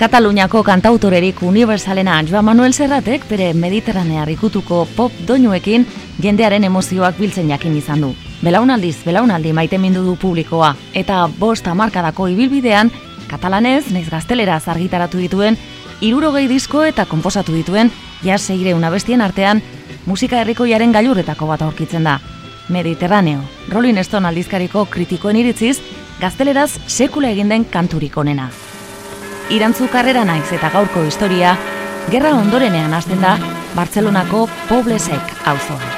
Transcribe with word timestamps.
Kataluniako 0.00 0.62
kantautorerik 0.64 1.42
universalena 1.42 2.22
Joan 2.24 2.44
Manuel 2.44 2.72
Serratek 2.72 3.26
bere 3.28 3.50
mediterranea 3.52 4.22
rikutuko 4.24 4.86
pop 4.96 5.12
doinuekin 5.28 5.84
jendearen 6.24 6.64
emozioak 6.64 7.18
biltzen 7.20 7.50
jakin 7.52 7.74
izan 7.76 8.00
du. 8.00 8.14
Belaunaldiz, 8.40 8.94
belaunaldi 9.04 9.52
maite 9.52 9.76
mindu 9.78 10.00
du 10.06 10.14
publikoa, 10.16 10.70
eta 10.94 11.26
bost 11.38 11.68
amarkadako 11.68 12.30
ibilbidean, 12.32 12.88
katalanez, 13.28 13.90
naiz 13.92 14.06
gaztelera 14.08 14.56
zargitaratu 14.60 15.20
dituen, 15.20 15.60
irurogei 16.00 16.46
disko 16.48 16.86
eta 16.88 17.04
konposatu 17.04 17.52
dituen, 17.52 17.92
jas 18.24 18.40
seire 18.48 18.72
unabestien 18.72 19.20
artean, 19.20 19.60
musika 20.06 20.40
herrikoiaren 20.40 20.96
gailurretako 20.96 21.52
bat 21.52 21.68
aurkitzen 21.68 22.08
da. 22.08 22.16
Mediterraneo, 22.72 23.44
Rolling 23.68 24.00
Stone 24.00 24.32
aldizkariko 24.32 24.88
kritikoen 24.88 25.44
iritziz, 25.44 25.76
gazteleraz 26.24 26.70
sekula 26.88 27.36
egin 27.36 27.52
den 27.52 27.68
kanturik 27.68 28.16
onena. 28.16 28.48
Irantzu 29.50 29.88
karrera 29.90 30.22
naiz 30.24 30.46
eta 30.54 30.68
gaurko 30.70 31.02
historia, 31.02 31.56
gerra 32.10 32.36
ondorenean 32.38 32.92
hasten 32.94 33.18
da 33.22 33.32
Bartzelonako 33.74 34.44
Poblesek 34.68 35.32
auzoa. 35.50 35.96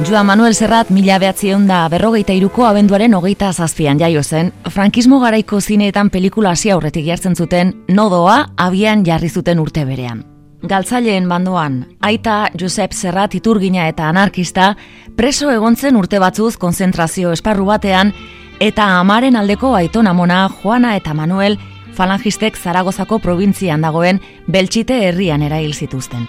Joan 0.00 0.24
Manuel 0.24 0.54
Serrat 0.56 0.88
mila 0.88 1.18
behatzion 1.20 1.66
da 1.68 1.82
berrogeita 1.92 2.32
iruko 2.32 2.64
abenduaren 2.64 3.12
hogeita 3.18 3.52
zazpian 3.52 4.00
jaio 4.00 4.22
zen, 4.24 4.54
frankismo 4.72 5.20
garaiko 5.20 5.60
zineetan 5.60 6.08
pelikula 6.08 6.56
hasi 6.56 6.72
aurretik 6.72 7.04
jartzen 7.04 7.36
zuten 7.36 7.76
nodoa 7.92 8.46
abian 8.56 9.04
jarri 9.04 9.28
zuten 9.28 9.60
urte 9.60 9.84
berean. 9.84 10.29
Galtzaileen 10.62 11.28
bandoan, 11.28 11.86
aita 12.04 12.50
Josep 12.60 12.92
Serrat 12.92 13.34
iturgina 13.34 13.86
eta 13.88 14.08
anarkista, 14.10 14.74
preso 15.16 15.50
egontzen 15.50 15.96
urte 15.96 16.20
batzuz 16.20 16.56
konzentrazio 16.60 17.32
esparru 17.32 17.64
batean, 17.70 18.12
eta 18.60 18.86
amaren 18.98 19.36
aldeko 19.40 19.72
aitona 19.78 20.12
mona 20.12 20.42
Juana 20.60 20.96
eta 20.96 21.14
Manuel 21.14 21.56
falangistek 21.96 22.56
Zaragozako 22.56 23.18
probintzian 23.18 23.80
dagoen 23.80 24.20
Beltxite 24.46 25.00
herrian 25.08 25.42
erail 25.42 25.72
zituzten. 25.74 26.28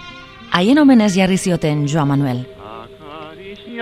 Haien 0.52 0.78
omenez 0.78 1.12
jarri 1.16 1.38
zioten 1.38 1.86
Joan 1.88 2.08
Manuel 2.08 2.46
y 3.72 3.78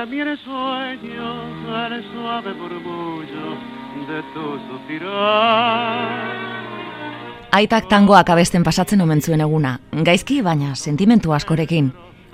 Aitak 7.52 7.88
tangoak 7.90 8.30
abesten 8.30 8.62
pasatzen 8.62 9.00
omen 9.02 9.20
zuen 9.20 9.40
eguna, 9.40 9.78
gaizki 10.06 10.40
baina 10.42 10.74
sentimentu 10.74 11.32
askorekin. 11.34 11.90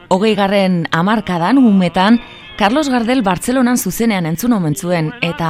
Hogei 0.08 0.34
garren 0.36 0.84
amarkadan, 0.92 1.58
umetan, 1.58 2.20
Carlos 2.58 2.88
Gardel 2.88 3.22
Bartzelonan 3.22 3.76
zuzenean 3.76 4.26
entzun 4.26 4.52
omen 4.52 4.76
zuen 4.76 5.10
eta 5.22 5.48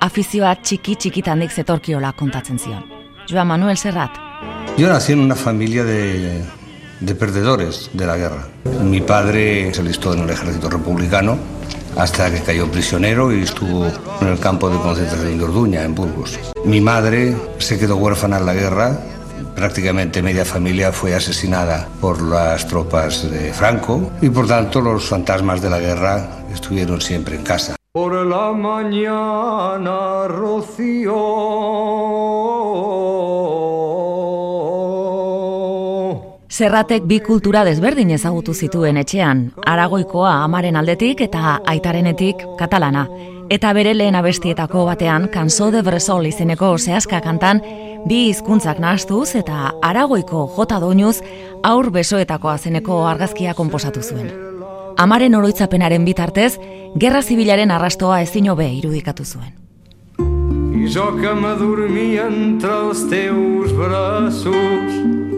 afizioa 0.00 0.54
txiki 0.62 0.94
txikitandik 0.96 1.50
zetorkiola 1.50 2.12
kontatzen 2.12 2.58
zion. 2.58 2.84
Joan 3.28 3.48
Manuel 3.48 3.76
Serrat. 3.76 4.20
Yo 4.78 4.88
nací 4.88 5.12
en 5.12 5.20
una 5.20 5.34
familia 5.34 5.84
de 5.84 6.42
de 7.00 7.14
perdedores 7.14 7.90
de 7.92 8.06
la 8.06 8.16
guerra. 8.16 8.48
Mi 8.82 9.00
padre 9.00 9.72
se 9.72 9.80
alistó 9.80 10.12
en 10.14 10.20
el 10.20 10.30
ejército 10.30 10.68
republicano 10.68 11.38
hasta 11.98 12.30
que 12.30 12.40
cayó 12.40 12.70
prisionero 12.70 13.32
y 13.32 13.42
estuvo 13.42 13.86
en 14.20 14.28
el 14.28 14.38
campo 14.38 14.70
de 14.70 14.78
concentración 14.78 15.36
de 15.36 15.44
Orduña, 15.44 15.82
en 15.82 15.94
Burgos. 15.94 16.38
Mi 16.64 16.80
madre 16.80 17.36
se 17.58 17.78
quedó 17.78 17.96
huérfana 17.96 18.38
en 18.38 18.46
la 18.46 18.54
guerra, 18.54 18.98
prácticamente 19.54 20.22
media 20.22 20.44
familia 20.44 20.92
fue 20.92 21.14
asesinada 21.14 21.88
por 22.00 22.22
las 22.22 22.66
tropas 22.68 23.28
de 23.28 23.52
Franco 23.52 24.12
y 24.22 24.30
por 24.30 24.46
tanto 24.46 24.80
los 24.80 25.08
fantasmas 25.08 25.60
de 25.60 25.70
la 25.70 25.80
guerra 25.80 26.44
estuvieron 26.52 27.00
siempre 27.00 27.34
en 27.34 27.42
casa. 27.42 27.74
Por 27.92 28.24
la 28.26 28.52
mañana, 28.52 30.28
Rocío. 30.28 31.16
Zerratek 36.48 37.04
bi 37.04 37.18
kultura 37.20 37.60
desberdin 37.66 38.08
ezagutu 38.16 38.54
zituen 38.54 38.96
etxean, 38.96 39.50
aragoikoa 39.68 40.30
amaren 40.46 40.78
aldetik 40.80 41.20
eta 41.20 41.58
aitarenetik 41.68 42.40
katalana. 42.56 43.04
Eta 43.52 43.72
bere 43.76 43.92
lehen 43.94 44.16
abestietako 44.16 44.86
batean, 44.88 45.28
Kanso 45.28 45.68
de 45.70 45.82
Bresol 45.84 46.24
izeneko 46.26 46.70
zehazka 46.78 47.20
kantan, 47.20 47.60
bi 48.08 48.28
hizkuntzak 48.30 48.80
nahastuz 48.80 49.34
eta 49.36 49.74
aragoiko 49.84 50.46
jota 50.56 50.80
doinuz 50.80 51.18
aur 51.62 51.90
besoetako 51.92 52.48
azeneko 52.48 53.02
argazkia 53.06 53.52
konposatu 53.54 54.02
zuen. 54.02 54.32
Amaren 54.96 55.36
oroitzapenaren 55.36 56.04
bitartez, 56.08 56.54
gerra 56.96 57.20
zibilaren 57.22 57.70
arrastoa 57.70 58.22
ezin 58.22 58.48
hobe 58.48 58.72
irudikatu 58.72 59.24
zuen. 59.24 59.52
I 60.72 60.88
jo 60.88 61.12
que 61.20 61.34
m'adormia 61.34 62.26
entre 62.26 62.72
els 62.72 63.04
teus 63.10 63.72
braços 63.76 65.37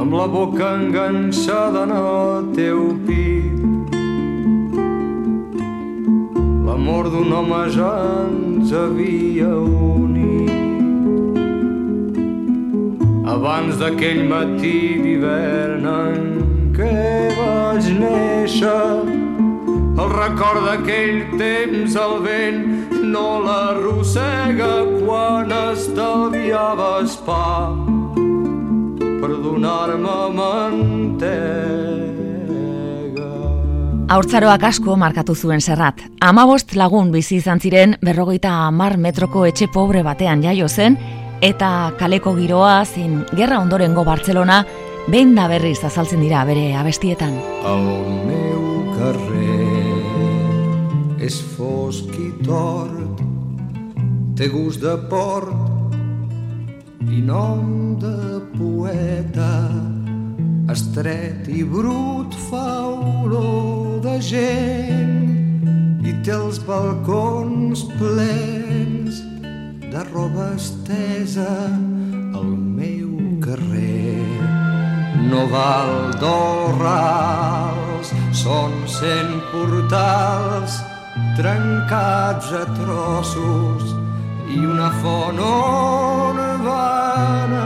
amb 0.00 0.12
la 0.12 0.26
boca 0.26 0.74
enganxada 0.74 1.84
en 1.84 1.92
el 1.96 2.54
teu 2.54 2.80
pit. 3.06 3.94
L'amor 6.66 7.10
d'un 7.12 7.32
home 7.38 7.60
ja 7.76 7.92
ens 8.26 8.72
havia 8.74 9.52
unit. 9.54 10.50
Abans 13.34 13.78
d'aquell 13.78 14.24
matí 14.34 14.76
d'hivern 15.04 15.86
en 15.94 16.20
què 16.76 16.98
vaig 17.38 17.90
néixer, 18.02 19.06
el 19.94 20.08
record 20.18 20.66
d'aquell 20.66 21.22
temps 21.38 21.94
el 22.06 22.16
vent 22.26 22.62
no 23.14 23.28
l'arrossega 23.46 24.72
quan 25.04 25.54
estalviaves 25.70 27.20
pa 27.28 27.44
per 29.24 29.38
donar-me 29.40 30.16
mantega. 30.36 31.30
Haurtzaroak 34.12 34.66
asko 34.68 34.96
markatu 35.00 35.32
zuen 35.34 35.62
zerrat. 35.64 36.02
Amabost 36.20 36.74
lagun 36.76 37.08
bizi 37.14 37.38
izan 37.40 37.60
ziren 37.60 37.96
berrogeita 38.04 38.52
amar 38.66 38.98
metroko 39.00 39.46
etxe 39.48 39.70
pobre 39.72 40.02
batean 40.04 40.44
jaio 40.44 40.68
zen, 40.68 40.98
eta 41.40 41.92
kaleko 41.98 42.34
giroa 42.36 42.84
zin 42.84 43.24
gerra 43.32 43.62
ondorengo 43.64 44.04
Bartzelona 44.04 44.64
behin 45.08 45.34
da 45.34 45.48
berriz 45.48 45.80
azaltzen 45.84 46.20
dira 46.20 46.44
bere 46.44 46.74
abestietan. 46.76 47.32
El 47.64 47.88
meu 48.28 48.92
carrer 48.98 49.72
fosc 51.56 52.12
i 52.20 52.28
tort, 52.44 53.22
té 54.36 54.52
gust 54.52 54.84
de 54.84 54.98
port 55.08 55.72
i 57.08 57.20
nom 57.24 57.96
de 58.00 58.40
poeta 58.58 58.73
estret 60.74 61.46
i 61.54 61.62
brut 61.62 62.34
fa 62.48 62.68
olor 62.90 64.00
de 64.02 64.14
gent 64.28 66.02
i 66.02 66.12
té 66.26 66.32
els 66.34 66.58
balcons 66.66 67.84
plens 67.94 69.20
de 69.92 70.02
roba 70.10 70.48
estesa 70.56 71.52
al 72.34 72.50
meu 72.78 73.12
carrer. 73.44 74.18
No 75.30 75.44
val 75.52 75.94
d'orrals 76.22 78.10
són 78.42 78.74
cent 78.98 79.36
portals 79.52 80.80
trencats 81.38 82.50
a 82.62 82.64
trossos 82.80 83.94
i 84.50 84.58
una 84.74 84.90
font 85.04 85.38
on 85.46 86.42
van 86.66 87.63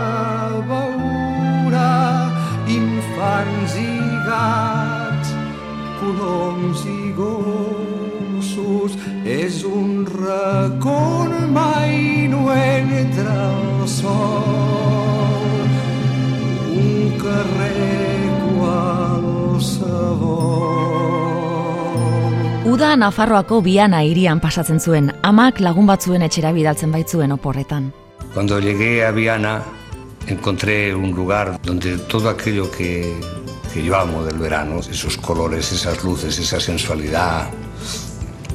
gats, 4.26 5.32
coloms 6.00 6.84
i 6.86 7.12
gossos. 7.16 8.92
És 9.24 9.64
un 9.64 10.06
racó 10.06 11.28
mai 11.52 12.28
no 12.28 12.52
entra 12.52 13.50
el 13.50 13.88
sol, 13.88 15.68
un 16.72 17.18
carrer 17.18 18.28
qualsevol. 18.56 19.88
Uda 22.68 22.96
Nafarroako 22.96 23.62
biana 23.62 24.02
irian 24.04 24.40
pasatzen 24.40 24.80
zuen, 24.80 25.12
amak 25.22 25.60
lagun 25.60 25.86
batzuen 25.86 26.22
etxera 26.22 26.52
bidaltzen 26.52 26.92
baitzuen 26.92 27.32
oporretan. 27.32 27.92
Cuando 28.34 28.60
llegué 28.60 29.04
a 29.06 29.10
Viana 29.10 29.78
encontré 30.28 30.95
un 30.95 31.13
lugar 31.13 31.60
donde 31.63 31.98
todo 31.98 32.28
aquello 32.28 32.71
que, 32.71 33.19
que 33.72 33.83
yo 33.83 33.97
amo 33.97 34.25
del 34.25 34.39
verano, 34.39 34.80
esos 34.80 35.16
colores, 35.16 35.72
esas 35.72 36.03
luces, 36.04 36.39
esa 36.39 36.60
sensualidad, 36.60 37.48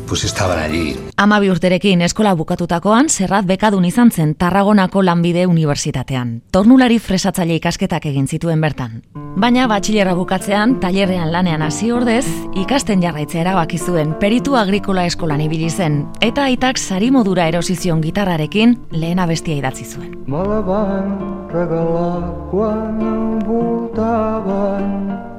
pues 0.08 0.24
estaban 0.24 0.60
allí. 0.60 0.96
Ama 1.18 1.40
urterekin 1.40 2.02
eskola 2.02 2.34
bukatutakoan, 2.36 3.10
Serrat 3.10 3.46
bekadun 3.46 3.86
izan 3.86 4.12
zen 4.12 4.36
Tarragonako 4.36 5.04
lanbide 5.04 5.48
unibertsitatean. 5.48 6.42
Tornulari 6.52 7.00
fresatzaile 7.00 7.56
ikasketak 7.56 8.06
egin 8.06 8.28
zituen 8.28 8.62
bertan. 8.62 9.02
Baina 9.36 9.68
batxilerra 9.68 10.14
bukatzean, 10.14 10.80
tailerrean 10.80 11.32
lanean 11.32 11.62
hasi 11.62 11.92
ordez, 11.92 12.26
ikasten 12.54 13.02
jarraitzea 13.02 13.42
erabaki 13.42 13.78
zuen 13.78 14.14
peritu 14.20 14.56
agrikola 14.56 15.06
eskolan 15.10 15.42
ibili 15.42 15.70
zen, 15.70 16.08
eta 16.22 16.44
aitak 16.44 16.78
sari 16.78 17.12
modura 17.12 17.48
erosizion 17.48 18.02
gitarrarekin 18.02 18.78
lehen 18.92 19.20
abestia 19.20 19.56
idatzi 19.58 19.86
zuen. 19.86 20.24
Me 20.28 20.38
la 20.38 20.62
van 20.62 21.18
regalar 21.50 22.24
quan 22.52 23.02
envoltaven 23.02 25.32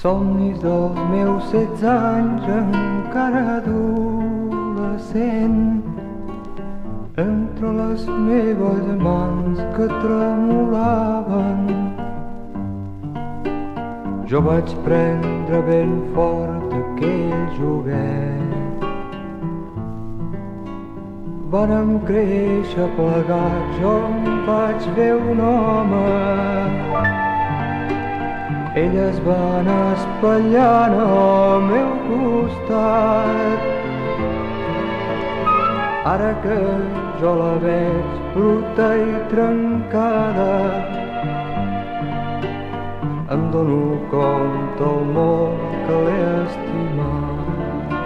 somnis 0.00 0.56
dels 0.62 0.96
meus 1.12 1.44
setze 1.52 1.88
anys 1.88 2.46
encara 2.48 3.40
adolescent. 3.58 5.04
Entre 7.20 7.68
les 7.80 8.06
meves 8.08 8.86
mans 9.04 9.58
que 9.76 9.86
tremolaven 10.00 11.60
jo 14.30 14.40
vaig 14.48 14.68
prendre 14.88 15.58
ben 15.68 15.92
fort 16.14 16.70
aquell 16.80 17.44
joguet. 17.60 18.80
Vàrem 21.52 21.90
créixer 22.08 22.88
plegats, 22.96 23.72
jo 23.82 23.92
em 24.08 24.46
vaig 24.48 24.80
fer 24.96 25.12
un 25.18 25.38
home 25.44 27.29
ella 28.74 29.08
es 29.10 29.18
va 29.26 29.36
anar 29.58 29.84
espatllant 29.96 30.92
al 31.04 31.62
meu 31.66 31.88
costat. 32.06 33.60
Ara 36.10 36.30
que 36.44 36.58
jo 37.20 37.32
la 37.40 37.54
veig 37.64 38.12
bruta 38.34 38.86
i 38.96 39.08
trencada, 39.32 40.52
em 43.34 43.42
dono 43.50 43.98
compte 44.12 44.86
el 44.90 45.02
molt 45.16 45.74
que 45.88 45.96
l'he 46.04 46.28
estimat. 46.44 47.96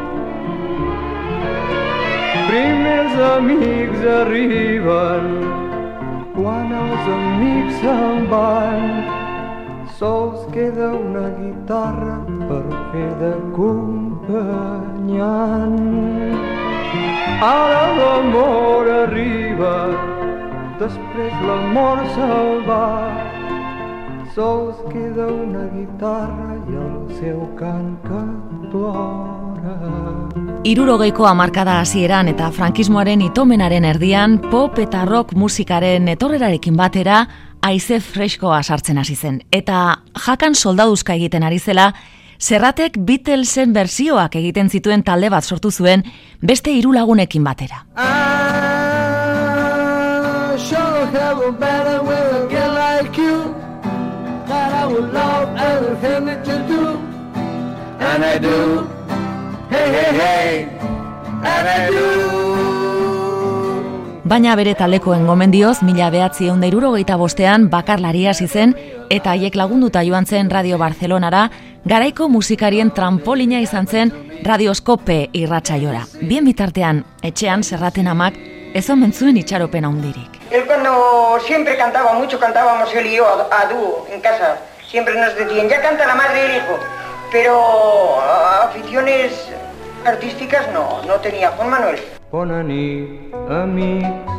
Primers 2.49 3.21
amics 3.35 4.09
arriben 4.15 5.29
quan 6.39 6.73
els 6.81 7.13
amics 7.19 7.85
se'n 7.85 8.27
van 8.33 9.24
sols 10.05 10.45
queda 10.53 10.93
una 10.93 11.33
guitarra 11.41 12.17
per 12.49 12.65
fer 12.93 13.11
d'acompanyant. 13.21 15.79
Ara 17.47 17.85
l'amor 17.99 18.85
arriba, 18.97 19.77
després 20.83 21.33
l'amor 21.49 21.99
se'l 22.17 22.53
va. 22.69 22.89
Sols 24.35 24.77
queda 24.91 25.27
una 25.33 25.65
guitarra 25.73 26.51
i 26.69 26.71
el 26.83 26.99
seu 27.23 27.41
cant 27.57 27.97
que 28.05 28.23
plora. 28.75 29.75
Irurogeiko 30.69 31.25
amarkada 31.31 31.75
hasieran 31.81 32.29
eta 32.35 32.47
frankismoaren 32.53 33.25
itomenaren 33.31 33.89
erdian, 33.89 34.37
pop 34.53 34.77
eta 34.85 35.01
rock 35.09 35.33
musikaren 35.33 36.13
etorrerarekin 36.13 36.77
batera, 36.77 37.25
aize 37.65 38.01
freskoa 38.01 38.63
sartzen 38.63 38.99
hasi 39.01 39.17
zen. 39.17 39.41
Eta 39.53 40.03
jakan 40.27 40.55
soldaduzka 40.55 41.17
egiten 41.17 41.43
ari 41.43 41.59
zela, 41.59 41.93
Zerratek 42.45 42.99
Beatlesen 42.99 43.73
berzioak 43.73 44.35
egiten 44.37 44.69
zituen 44.69 45.05
talde 45.07 45.31
bat 45.33 45.45
sortu 45.45 45.71
zuen 45.71 46.03
beste 46.43 46.71
hiru 46.75 46.93
lagunekin 46.93 47.45
batera. 47.47 47.85
I 47.97 48.35
Baina 64.25 64.55
bere 64.57 64.73
talekoen 64.73 65.27
gomendioz, 65.29 65.83
mila 65.85 66.07
behatzi 66.09 66.47
eunda 66.49 66.65
irurogeita 66.65 67.19
bostean 67.21 67.67
bakarlaria 67.69 68.33
zen 68.33 68.73
eta 69.11 69.33
haiek 69.33 69.55
lagunduta 69.55 70.01
joan 70.03 70.25
zen 70.25 70.49
Radio 70.51 70.79
Barcelonara, 70.79 71.51
garaiko 71.85 72.31
musikarien 72.31 72.91
trampolina 72.91 73.61
izan 73.61 73.87
zen 73.87 74.13
radioskope 74.43 75.29
irratxaiora. 75.35 76.07
Bien 76.23 76.43
bitartean, 76.43 77.05
etxean 77.23 77.63
zerraten 77.63 78.09
amak, 78.09 78.39
ez 78.73 78.89
omen 78.89 79.13
zuen 79.13 79.37
itxaropen 79.37 79.85
handirik. 79.85 80.41
Él 80.51 80.65
cuando 80.65 81.39
siempre 81.47 81.77
cantaba 81.77 82.15
mucho, 82.15 82.41
cantábamos 82.41 82.95
él 82.95 83.07
y 83.07 83.17
yo 83.17 83.27
a, 83.27 83.61
a 83.61 83.67
dúo 83.69 84.07
en 84.11 84.23
casa. 84.23 84.57
Siempre 84.91 85.21
nos 85.21 85.37
decían, 85.37 85.69
ya 85.69 85.83
canta 85.83 86.07
la 86.07 86.15
madre 86.15 86.41
y 86.41 86.51
el 86.51 86.57
hijo. 86.57 86.79
Pero 87.31 88.23
aficiones 88.63 89.51
artísticas 90.07 90.73
no, 90.73 91.03
no 91.07 91.17
tenía 91.17 91.51
Juan 91.51 91.69
Manuel. 91.69 92.14
Bona 92.35 92.65
nit, 92.67 93.35
amics, 93.47 94.33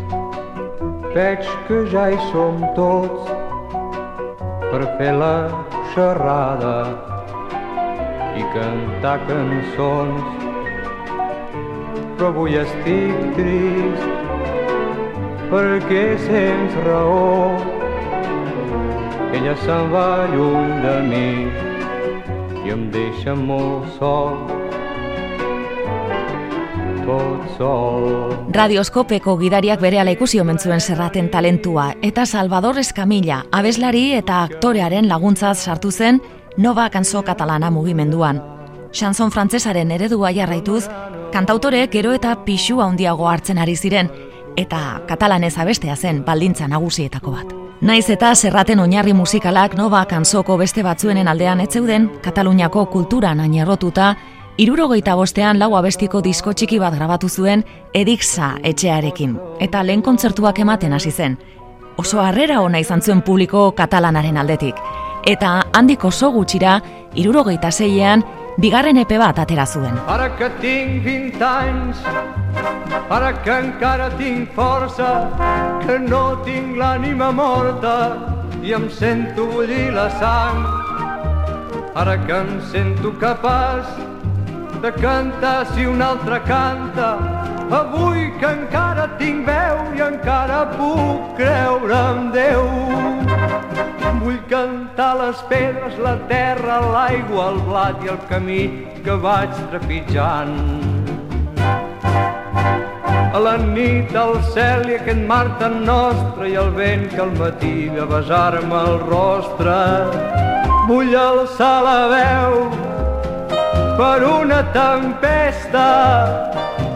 veig 1.13 1.45
que 1.68 1.75
ja 1.92 2.01
hi 2.12 2.18
som 2.31 2.57
tots 2.75 3.30
per 4.63 4.81
fer 4.97 5.13
la 5.21 5.36
xerrada 5.94 6.74
i 8.42 8.44
cantar 8.56 9.13
cançons. 9.30 10.25
Però 12.18 12.33
avui 12.33 12.59
estic 12.63 13.24
trist 13.38 14.03
perquè 15.53 16.03
sents 16.25 16.75
raó 16.89 17.47
ella 19.39 19.56
se'n 19.63 19.88
va 19.95 20.09
lluny 20.36 20.75
de 20.89 20.97
mi 21.13 21.31
i 22.65 22.75
em 22.75 22.86
deixa 23.00 23.39
molt 23.45 23.88
sol 24.01 24.55
Radioskopeko 28.56 29.36
gidariak 29.38 29.81
bere 29.81 30.00
ala 30.02 30.13
ikusi 30.16 30.40
omen 30.42 30.57
zuen 30.57 30.81
zerraten 30.81 31.30
talentua 31.30 31.92
eta 32.02 32.25
Salvador 32.25 32.80
Escamilla, 32.81 33.44
abeslari 33.52 34.13
eta 34.18 34.42
aktorearen 34.44 35.07
laguntzaz 35.07 35.57
sartu 35.60 35.92
zen 35.92 36.22
Nova 36.57 36.90
Kanso 36.90 37.22
Katalana 37.24 37.69
mugimenduan. 37.72 38.42
Chanson 38.92 39.31
frantsesaren 39.31 39.92
eredua 39.92 40.31
jarraituz, 40.31 40.86
kantautorek 41.34 41.92
gero 41.92 42.13
eta 42.16 42.36
pixu 42.46 42.81
handiago 42.81 43.28
hartzen 43.30 43.57
ari 43.60 43.75
ziren 43.75 44.10
eta 44.57 45.02
katalanez 45.07 45.57
abestea 45.57 45.96
zen 45.96 46.24
baldintza 46.25 46.68
nagusietako 46.68 47.31
bat. 47.31 47.54
Naiz 47.81 48.10
eta 48.10 48.34
zerraten 48.36 48.80
oinarri 48.80 49.13
musikalak 49.13 49.75
Nova 49.78 50.06
Kansoko 50.07 50.56
beste 50.57 50.81
batzuenen 50.83 51.28
aldean 51.28 51.59
etzeuden, 51.59 52.07
Kataluniako 52.24 52.85
kulturan 52.85 53.40
ainerrotuta 53.44 54.16
Irurogeita 54.57 55.18
bostean 55.19 55.57
lau 55.59 55.74
abestiko 55.76 56.21
disko 56.24 56.54
txiki 56.56 56.78
bat 56.80 56.94
grabatu 56.95 57.28
zuen 57.28 57.66
Ediksa 57.92 58.54
etxearekin, 58.64 59.33
eta 59.59 59.81
lehen 59.83 60.00
kontzertuak 60.02 60.62
ematen 60.64 60.95
hasi 60.95 61.12
zen. 61.12 61.35
Oso 62.00 62.21
harrera 62.24 62.62
ona 62.64 62.80
izan 62.80 63.04
zuen 63.04 63.19
publiko 63.21 63.66
katalanaren 63.76 64.40
aldetik. 64.40 64.80
Eta 65.28 65.52
handik 65.76 66.06
oso 66.07 66.31
gutxira, 66.31 66.78
irurogeita 67.19 67.71
zeiean, 67.71 68.24
bigarren 68.56 69.02
epe 69.04 69.19
bat 69.19 69.44
atera 69.44 69.68
zuen. 69.68 70.00
Ara 70.07 70.31
que 70.40 70.50
tinc 70.64 71.04
20 71.04 71.44
anys, 71.44 72.00
ara 73.09 73.35
que 73.44 73.59
encara 73.59 74.09
tinc 74.16 74.56
força, 74.56 75.12
que 75.83 76.00
no 76.00 76.40
tinc 76.47 76.80
l'ànima 76.80 77.33
morta 77.35 77.97
i 78.64 78.71
em 78.71 78.88
sento 78.88 79.52
bullir 79.52 79.92
la 79.92 80.09
sang. 80.16 80.64
Ara 81.95 82.21
que 82.24 82.40
em 82.40 82.59
sento 82.71 83.12
capaç 83.19 84.15
de 84.82 84.92
cantar 84.94 85.66
si 85.74 85.86
un 85.86 86.02
altre 86.02 86.42
canta. 86.44 87.10
Avui 87.72 88.32
que 88.40 88.50
encara 88.52 89.08
tinc 89.20 89.48
veu 89.48 89.80
i 89.98 90.02
encara 90.06 90.60
puc 90.76 91.36
creure 91.40 92.02
en 92.12 92.32
Déu. 92.36 92.64
Vull 94.22 94.40
cantar 94.50 95.12
les 95.22 95.42
pedres, 95.50 95.98
la 96.02 96.16
terra, 96.30 96.80
l'aigua, 96.94 97.50
el 97.54 97.60
blat 97.68 98.06
i 98.06 98.14
el 98.14 98.22
camí 98.30 98.64
que 99.06 99.18
vaig 99.26 99.54
trepitjant. 99.72 100.56
A 103.36 103.40
la 103.42 103.58
nit, 103.60 104.16
al 104.16 104.38
cel 104.54 104.88
i 104.90 104.96
aquest 104.96 105.26
mar 105.28 105.46
tan 105.60 105.82
nostre 105.86 106.50
i 106.54 106.56
el 106.62 106.72
vent 106.78 107.10
que 107.12 107.22
al 107.26 107.34
matí 107.36 107.90
ve 107.92 108.06
a 108.06 108.10
besar-me 108.16 108.82
el 108.88 109.00
rostre. 109.10 109.80
Vull 110.88 111.16
alçar 111.20 111.78
la 111.84 112.02
veu 112.14 112.94
per 113.97 114.23
una 114.28 114.61
tempesta, 114.73 115.90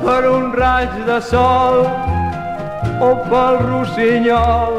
per 0.04 0.24
un 0.30 0.52
raig 0.52 0.92
de 1.08 1.20
sol 1.22 1.86
o 3.00 3.12
pel 3.30 3.60
rossinyol 3.68 4.76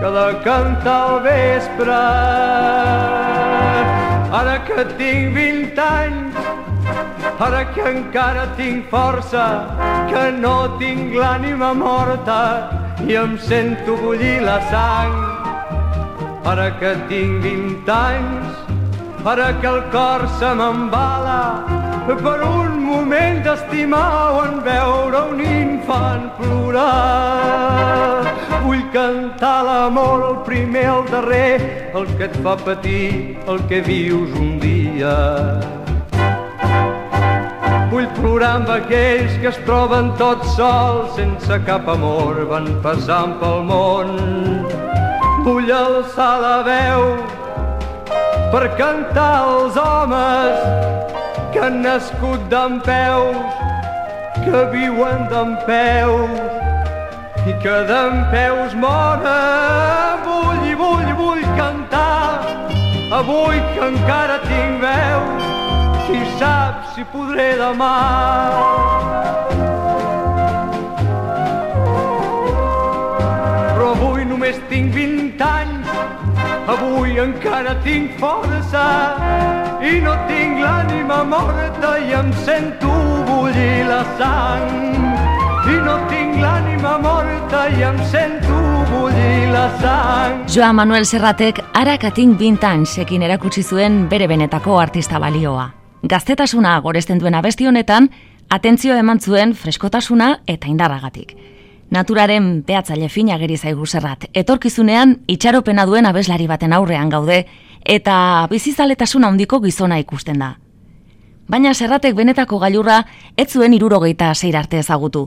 que 0.00 0.10
de 0.16 0.26
cantar 0.44 0.98
al 1.08 1.20
vespre. 1.24 2.00
Ara 4.40 4.56
que 4.68 4.84
tinc 4.98 5.34
20 5.36 5.80
anys, 5.86 6.36
ara 7.46 7.64
que 7.74 7.88
encara 7.92 8.46
tinc 8.60 8.90
força, 8.92 9.46
que 10.12 10.24
no 10.44 10.56
tinc 10.82 11.16
l'ànima 11.16 11.72
morta 11.72 12.40
i 13.08 13.16
em 13.22 13.38
sento 13.38 13.96
bullir 14.02 14.40
la 14.44 14.58
sang. 14.72 15.16
Ara 16.52 16.68
que 16.80 16.96
tinc 17.08 17.40
20 17.48 17.94
anys, 17.96 18.61
ara 19.24 19.60
que 19.60 19.66
el 19.66 19.82
cor 19.90 20.26
se 20.38 20.50
m'embala, 20.58 21.64
per 22.06 22.40
un 22.42 22.82
moment 22.82 23.42
d'estimar 23.44 24.32
o 24.34 24.44
en 24.44 24.56
veure 24.66 25.18
un 25.30 25.40
infant 25.40 26.24
plorar. 26.38 28.26
Vull 28.64 28.82
cantar 28.92 29.62
l'amor, 29.66 30.24
el 30.30 30.36
primer, 30.48 30.86
el 30.94 31.04
darrer, 31.10 31.92
el 31.94 32.06
que 32.16 32.24
et 32.24 32.36
fa 32.42 32.56
patir, 32.56 33.38
el 33.46 33.58
que 33.70 33.80
vius 33.86 34.30
un 34.38 34.58
dia. 34.58 35.16
Vull 37.92 38.08
plorar 38.16 38.54
amb 38.62 38.70
aquells 38.74 39.38
que 39.38 39.48
es 39.52 39.58
troben 39.68 40.10
tots 40.18 40.56
sols, 40.56 41.14
sense 41.20 41.60
cap 41.68 41.86
amor, 41.94 42.42
van 42.50 42.66
passant 42.82 43.38
pel 43.38 43.62
món. 43.70 44.18
Vull 45.46 45.70
alçar 45.74 46.34
la 46.42 46.58
veu 46.66 47.41
per 48.52 48.68
cantar 48.76 49.36
als 49.48 49.76
homes 49.76 50.56
que 51.52 51.60
han 51.64 51.80
nascut 51.80 52.40
d'en 52.50 52.80
peus, 52.84 53.36
que 54.44 54.60
viuen 54.74 55.24
d'en 55.30 55.56
peus 55.64 56.36
i 57.48 57.54
que 57.62 57.76
d'en 57.88 58.20
peus 58.34 58.74
moren. 58.74 60.20
Vull 60.26 60.68
i 60.68 60.74
vull, 60.82 61.08
vull 61.22 61.42
cantar, 61.56 62.44
avui 63.20 63.56
que 63.72 63.88
encara 63.88 64.36
tinc 64.44 64.84
veu, 64.84 65.24
qui 66.04 66.20
sap 66.36 66.92
si 66.92 67.08
podré 67.14 67.54
demà. 67.56 67.96
Però 73.72 73.94
avui 73.96 74.28
només 74.28 74.60
tinc 74.68 74.92
20 74.92 75.40
anys, 75.40 75.61
avui 76.72 77.18
encara 77.20 77.74
tinc 77.84 78.14
força, 78.20 78.84
i 79.82 79.98
no 80.04 80.14
tinc 80.28 80.60
l'ànima 80.62 81.22
morta 81.28 81.96
i 82.00 82.14
em 82.16 82.30
sento 82.46 82.92
bullir 83.28 83.84
la 83.88 84.02
sang. 84.18 84.70
I 85.72 85.76
no 85.84 85.96
tinc 86.10 86.40
l'ànima 86.42 86.96
morta 87.02 87.66
i 87.70 87.84
em 87.86 88.00
sento 88.10 88.58
bullir 88.90 89.52
la 89.52 89.68
sang. 89.82 90.42
Joan 90.52 90.76
Manuel 90.80 91.06
Serratek 91.06 91.62
araka 91.78 92.12
tinc 92.14 92.38
20 92.40 92.66
anys 92.68 92.98
ekin 93.04 93.22
erakutsi 93.28 93.62
zuen 93.62 94.06
bere 94.08 94.28
benetako 94.28 94.80
artista 94.80 95.20
balioa. 95.22 95.70
Gaztetasuna 96.02 96.78
goresten 96.82 97.20
duen 97.22 97.36
abesti 97.38 97.68
honetan, 97.68 98.10
atentzio 98.50 98.96
eman 98.98 99.20
zuen 99.20 99.54
freskotasuna 99.54 100.38
eta 100.50 100.68
indarragatik. 100.68 101.36
Naturaren 101.92 102.62
behatzaile 102.64 103.10
fina 103.12 103.36
geri 103.36 103.58
zaigu 103.58 103.84
zerrat. 103.86 104.24
Etorkizunean, 104.32 105.18
itxaropena 105.28 105.84
duen 105.84 106.06
abeslari 106.08 106.46
baten 106.48 106.72
aurrean 106.72 107.10
gaude, 107.12 107.42
eta 107.84 108.14
bizizaletasuna 108.48 109.28
handiko 109.28 109.60
gizona 109.60 109.98
ikusten 110.00 110.40
da. 110.40 110.54
Baina 111.52 111.74
serratek 111.74 112.16
benetako 112.16 112.62
gailurra 112.62 113.02
ez 113.36 113.50
zuen 113.50 113.74
irurogeita 113.76 114.32
zeir 114.34 114.56
arte 114.56 114.80
ezagutu. 114.80 115.26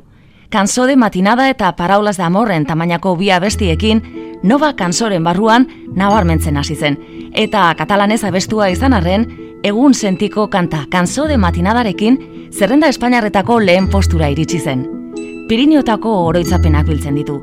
Kansode 0.50 0.96
matinada 0.96 1.50
eta 1.52 1.72
paraulas 1.78 2.18
da 2.18 2.26
amorren 2.26 2.66
tamainako 2.66 3.16
bi 3.20 3.30
abestiekin, 3.30 4.02
nova 4.42 4.74
kansoren 4.74 5.24
barruan 5.24 5.68
nabarmentzen 5.94 6.58
hasi 6.58 6.76
zen. 6.76 6.98
Eta 7.34 7.74
katalanez 7.78 8.24
abestua 8.24 8.72
izan 8.74 8.94
arren, 8.94 9.30
egun 9.64 9.94
sentiko 9.94 10.50
kanta 10.50 10.86
kansode 10.90 11.38
matinadarekin 11.38 12.20
zerrenda 12.52 12.90
Espainiarretako 12.90 13.60
lehen 13.60 13.90
postura 13.90 14.34
iritsi 14.34 14.60
zen. 14.60 15.05
Pirinotako 15.46 16.12
oroitzapenak 16.26 16.88
biltzen 16.90 17.20
ditu. 17.20 17.36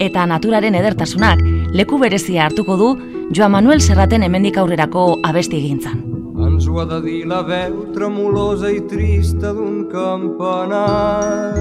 Eta 0.00 0.22
naturaren 0.24 0.78
edertasunak 0.78 1.42
leku 1.76 1.98
berezia 2.00 2.46
hartuko 2.46 2.76
du 2.80 2.86
Joan 3.36 3.52
Manuel 3.52 3.82
Serraten 3.84 4.24
hemendik 4.24 4.56
aurrerako 4.56 5.02
abesti 5.28 5.58
egintzan. 5.58 5.98
Ens 6.40 6.64
ho 6.64 6.80
ha 6.80 6.86
de 6.88 7.02
dir 7.04 7.26
la 7.28 7.42
veu 7.44 7.82
tremolosa 7.92 8.72
i 8.72 8.80
trista 8.88 9.52
d'un 9.52 9.84
campanar. 9.92 11.52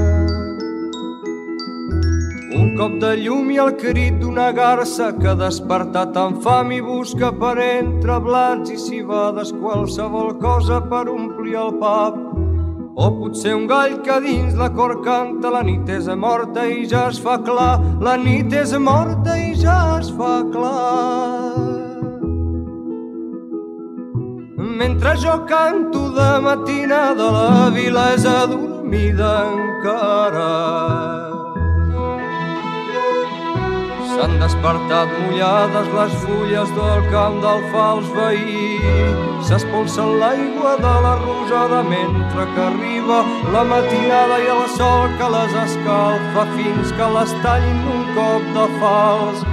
Un 2.56 2.72
cop 2.80 2.96
de 3.04 3.14
llum 3.20 3.52
i 3.52 3.60
el 3.60 3.76
crit 3.82 4.22
d'una 4.24 4.54
garça 4.56 5.12
que 5.20 5.36
despertat 5.36 6.16
amb 6.16 6.40
fam 6.46 6.72
i 6.72 6.80
busca 6.80 7.34
per 7.44 7.58
entre 7.60 8.22
blats 8.24 8.72
i 8.72 8.80
cibades 8.80 9.52
qualsevol 9.52 10.38
cosa 10.40 10.80
per 10.80 11.10
omplir 11.12 11.60
el 11.60 11.76
pap. 11.84 12.49
O 12.96 13.10
potser 13.16 13.54
un 13.56 13.68
gall 13.68 14.00
que 14.04 14.20
dins 14.24 14.56
la 14.60 14.70
cor 14.76 15.00
canta 15.06 15.52
la 15.54 15.62
nit 15.64 15.90
és 15.90 16.08
morta 16.24 16.66
i 16.68 16.86
ja 16.90 17.08
es 17.10 17.20
fa 17.22 17.38
clar, 17.46 17.80
la 18.02 18.16
nit 18.18 18.54
és 18.54 18.74
morta 18.78 19.38
i 19.38 19.54
ja 19.56 19.78
es 20.00 20.12
fa 20.18 20.40
clar. 20.54 21.70
Mentre 24.80 25.16
jo 25.24 25.36
canto 25.48 26.10
de 26.16 26.30
matinada 26.44 27.32
la 27.36 27.70
vila 27.76 28.14
és 28.16 28.26
adormida 28.26 29.34
encara. 29.54 31.39
S'han 34.20 34.34
despertat 34.36 35.12
mullades 35.16 35.86
les 35.96 36.16
fulles 36.22 36.72
del 36.76 37.06
camp 37.12 37.38
del 37.40 37.62
fals 37.72 38.08
veí. 38.12 38.66
S'espolsa 39.48 40.04
l'aigua 40.22 40.74
de 40.82 40.96
la 41.06 41.14
rosada 41.22 41.78
mentre 41.88 42.48
que 42.50 42.66
arriba 42.66 43.20
la 43.54 43.62
matinada 43.70 44.40
i 44.44 44.50
el 44.56 44.66
sol 44.74 45.14
que 45.22 45.30
les 45.36 45.56
escalfa 45.62 46.44
fins 46.58 46.92
que 46.98 47.08
les 47.14 47.32
tallin 47.46 47.80
un 47.94 48.04
cop 48.18 48.50
de 48.58 48.66
fals. 48.82 49.46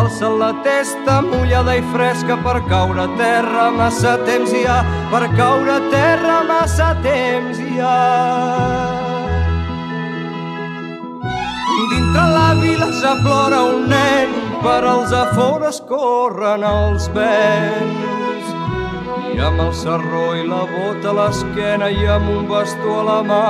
Alça 0.00 0.28
la 0.42 0.50
testa 0.68 1.22
mullada 1.30 1.78
i 1.80 1.86
fresca 1.94 2.36
per 2.44 2.58
caure 2.68 3.06
a 3.06 3.08
terra 3.22 3.70
massa 3.78 4.18
temps 4.28 4.52
hi 4.52 4.66
ha, 4.68 4.82
per 5.14 5.24
caure 5.40 5.78
a 5.78 5.80
terra 5.96 6.36
massa 6.52 6.92
temps 7.08 7.64
hi 7.64 7.80
ha. 7.80 9.03
Dintre 11.90 12.24
la 12.36 12.48
vila 12.60 12.90
ja 13.00 13.14
plora 13.22 13.62
un 13.70 13.88
nen, 13.90 14.34
per 14.62 14.82
als 14.84 15.12
afores 15.12 15.80
corren 15.88 16.62
els 16.64 17.08
vents. 17.16 18.52
I 19.34 19.40
amb 19.48 19.60
el 19.66 19.72
serró 19.74 20.26
i 20.38 20.46
la 20.46 20.62
bota 20.70 21.10
a 21.10 21.16
l'esquena 21.18 21.90
i 21.90 22.06
amb 22.06 22.30
un 22.36 22.46
bastó 22.50 23.00
a 23.00 23.08
la 23.08 23.18
mà 23.26 23.42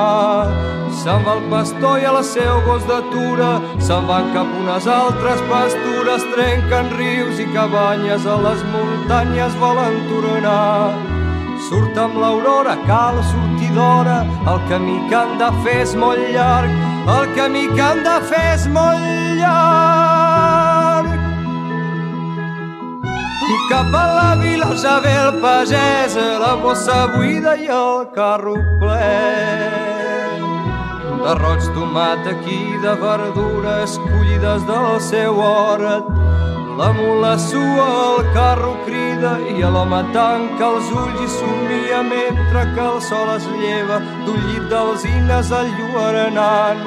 Se'n 0.95 1.25
va 1.27 1.35
el 1.37 1.43
pastor 1.51 1.99
i 2.01 2.07
a 2.09 2.13
la 2.15 2.23
seu 2.25 2.61
gos 2.65 2.85
d'atura, 2.89 3.49
se'n 3.87 4.07
van 4.09 4.31
cap 4.33 4.53
unes 4.61 4.87
altres 4.89 5.43
pastures, 5.51 6.25
trenquen 6.33 6.89
rius 6.95 7.43
i 7.43 7.49
cabanyes 7.53 8.25
a 8.31 8.39
les 8.47 8.63
muntanyes 8.73 9.59
volen 9.61 9.99
tornar. 10.09 10.95
Surt 11.69 11.99
amb 11.99 12.17
l'aurora, 12.23 12.79
cal 12.89 13.21
sortir 13.35 13.73
d'hora, 13.77 14.21
el 14.53 14.67
camí 14.71 15.01
que 15.11 15.19
han 15.21 15.39
de 15.43 15.51
fer 15.65 15.81
és 15.83 15.97
molt 15.99 16.31
llarg, 16.37 16.94
el 17.09 17.35
camí 17.35 17.69
que 17.75 17.83
han 17.83 18.03
de 18.05 18.17
fer 18.31 18.47
és 18.55 18.67
molt 18.67 19.05
llarg. 19.41 21.11
Cap 23.69 23.95
a 23.97 24.05
la 24.15 24.31
vila 24.37 24.75
ja 24.77 24.99
ve 25.01 25.13
el 25.17 25.41
pagès, 25.41 26.15
la 26.43 26.53
bossa 26.61 27.07
buida 27.15 27.57
i 27.57 27.71
el 27.73 28.05
carro 28.15 28.55
ple 28.79 29.85
d'arroig, 31.25 31.65
tomat, 31.75 32.27
aquí 32.29 32.61
de 32.83 32.93
verdures 33.01 33.97
collides 34.05 34.67
del 34.69 35.01
seu 35.01 35.41
hort. 35.41 36.13
La 36.79 36.93
mula 36.93 37.39
sua, 37.39 37.89
el 38.19 38.33
carro 38.35 38.77
crida 38.85 39.04
i 39.23 39.63
l'home 39.63 40.03
tanca 40.13 40.67
els 40.67 40.91
ulls 40.91 41.21
i 41.23 41.29
somia 41.31 42.03
mentre 42.03 42.63
que 42.75 42.83
el 42.83 43.01
sol 43.01 43.29
es 43.37 43.47
lleva 43.61 43.99
d'un 44.25 44.41
llit 44.49 44.65
d'alzines 44.71 45.51
enlluarenant. 45.51 46.83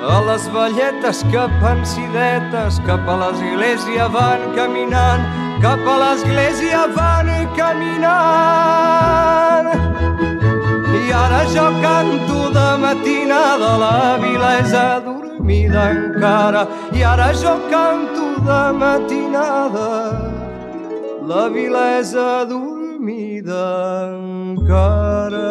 A 0.00 0.20
les 0.26 0.44
velletes 0.52 1.24
que 1.32 1.44
pensidetes 1.62 2.80
cap 2.86 3.08
a 3.08 3.16
l'església 3.22 4.08
van 4.08 4.40
caminant, 4.56 5.22
cap 5.62 5.80
a 5.86 5.96
l'església 6.02 6.86
van 6.96 7.28
caminant. 7.56 8.90
I 11.00 11.12
ara 11.12 11.42
jo 11.54 11.66
canto 11.80 12.50
de 12.52 12.68
matinada, 12.84 13.70
la 13.84 14.16
vila 14.20 14.50
és 14.60 14.72
adormida 14.72 15.82
encara. 15.96 16.62
I 16.92 17.02
ara 17.04 17.32
jo 17.32 17.54
canto 17.72 18.26
de 18.44 18.62
matinada, 18.72 19.88
la 21.30 21.48
vila 21.48 21.82
és 22.00 22.10
adormida 22.18 23.66
encara. 24.10 25.50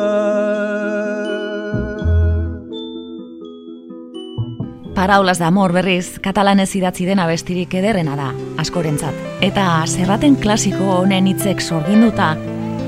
Paraulas 4.98 5.39
d'amor 5.39 5.71
berriz, 5.71 6.17
katalanez 6.19 6.74
idatzi 6.75 7.07
den 7.07 7.21
abestirik 7.24 7.77
ederrena 7.79 8.17
da, 8.19 8.33
askorentzat. 8.59 9.15
Eta 9.45 9.67
zerraten 9.88 10.36
klasiko 10.43 10.89
honen 10.98 11.29
hitzek 11.31 11.63
sorginduta, 11.63 12.33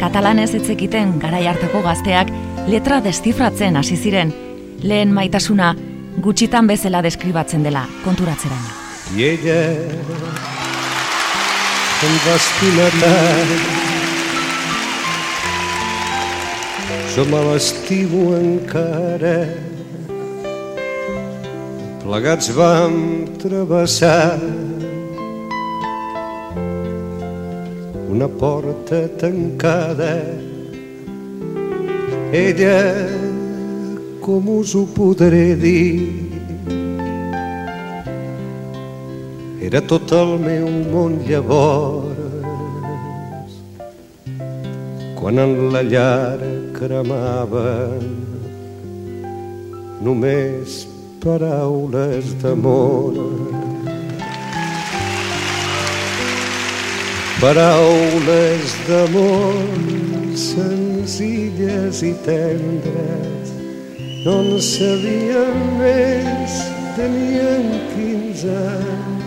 katalanez 0.02 0.50
etzekiten 0.60 1.16
garai 1.22 1.46
hartako 1.48 1.86
gazteak 1.88 2.34
letra 2.68 3.00
destifratzen 3.06 3.80
hasi 3.80 3.96
ziren, 3.96 4.36
lehen 4.84 5.16
maitasuna 5.16 5.76
gutxitan 6.20 6.68
bezala 6.68 7.06
deskribatzen 7.08 7.64
dela 7.64 7.86
konturatzeraino. 8.04 8.80
I 9.12 10.61
ella 12.04 12.10
em 12.10 12.18
va 12.26 12.36
estimar 12.36 12.92
tant 13.02 13.52
jo 17.14 17.26
me 17.30 17.42
l'estimo 17.48 18.22
encara 18.38 19.36
plegats 22.02 22.50
vam 22.58 22.96
travessar 23.44 24.40
una 28.10 28.30
porta 28.42 29.04
tancada 29.22 30.16
ella 32.34 32.82
com 34.26 34.50
us 34.58 34.74
ho 34.74 34.88
podré 34.98 35.56
dir 35.56 36.21
era 39.62 39.80
tot 39.86 40.12
el 40.18 40.32
meu 40.42 40.66
món 40.90 41.20
llavors. 41.28 42.10
Quan 45.20 45.38
en 45.44 45.54
la 45.74 45.84
llar 45.86 46.40
cremaven 46.80 48.08
només 50.02 50.82
paraules 51.22 52.34
d'amor. 52.42 53.22
Paraules 57.42 58.76
d'amor 58.90 59.62
senzilles 60.42 62.02
i 62.06 62.14
tendres 62.26 63.56
no 64.26 64.38
en 64.42 64.52
sabíem 64.62 65.64
més 65.80 66.62
tenien 66.98 67.68
15 67.96 68.54
anys 68.58 69.21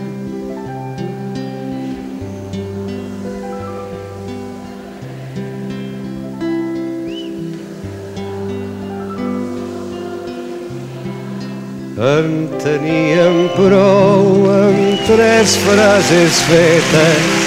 En 11.95 12.49
teníem 12.59 13.47
prou 13.55 14.49
amb 14.51 14.99
tres 15.07 15.55
frases 15.63 16.41
fetes 16.43 17.45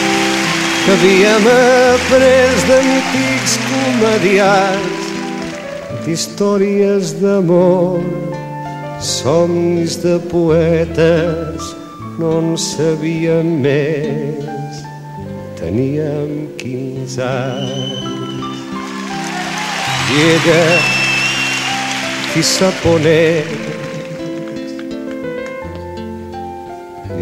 que 0.87 0.93
havíem 0.95 1.49
après 1.93 2.57
d'antics 2.64 3.59
comediats 3.69 5.11
d'històries 6.07 7.12
d'amor 7.21 8.00
somnis 9.05 10.00
de 10.00 10.17
poetes 10.33 11.75
no 12.17 12.38
en 12.40 12.57
sabíem 12.57 13.61
més. 13.61 14.81
Teníem 15.61 16.49
15 16.57 17.21
anys. 17.21 18.64
I 20.09 20.25
ella 20.33 20.64
qui 22.33 22.43
sap 22.43 22.87
on 22.88 23.05
és 23.12 23.77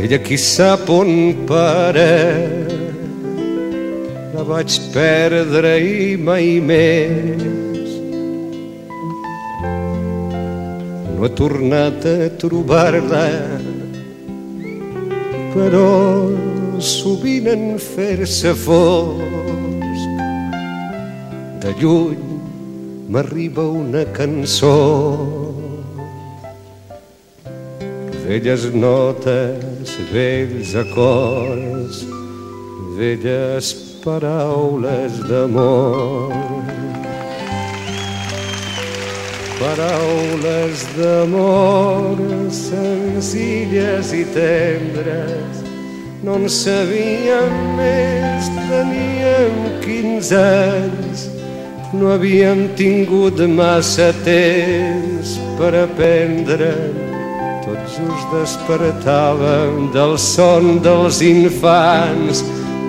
ella 0.02 0.18
qui 0.18 0.36
sap 0.36 0.88
on 0.92 1.46
para 1.48 2.10
la 4.34 4.42
vaig 4.44 4.78
perdre 4.92 5.76
i 5.80 6.16
mai 6.16 6.60
més. 6.60 7.94
No 11.16 11.24
he 11.24 11.32
tornat 11.40 12.04
a 12.04 12.18
trobar-la 12.42 13.24
però 15.56 16.28
sovint 16.78 17.48
en 17.48 17.64
fer-se 17.80 18.52
fosc. 18.66 20.20
De 21.62 21.72
lluny 21.80 22.20
m'arriba 23.08 23.64
una 23.64 24.04
cançó 24.18 25.45
velles 28.26 28.64
notes, 28.74 29.96
vells 30.10 30.74
acords, 30.74 32.04
velles 32.96 33.72
paraules 34.02 35.20
d'amor. 35.28 36.34
Paraules 39.60 40.82
d'amor 40.96 42.18
senzilles 42.50 44.10
i 44.12 44.24
tendres, 44.34 45.62
no 46.26 46.36
en 46.40 46.50
sabíem 46.50 47.56
més, 47.78 48.50
teníem 48.66 49.64
15 49.86 50.42
anys, 50.42 51.26
no 51.94 52.10
havíem 52.18 52.66
tingut 52.74 53.38
massa 53.54 54.10
temps 54.26 55.38
per 55.56 55.76
aprendre'n 55.86 57.05
tots 57.96 58.12
us 58.12 58.24
despertàvem 58.32 59.90
del 59.92 60.16
son 60.18 60.80
dels 60.82 61.20
infants. 61.22 62.42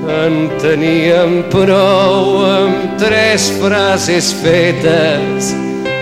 En 0.08 0.50
teníem 0.62 1.44
prou 1.52 2.44
amb 2.48 2.98
tres 3.00 3.50
frases 3.60 4.32
fetes 4.42 5.52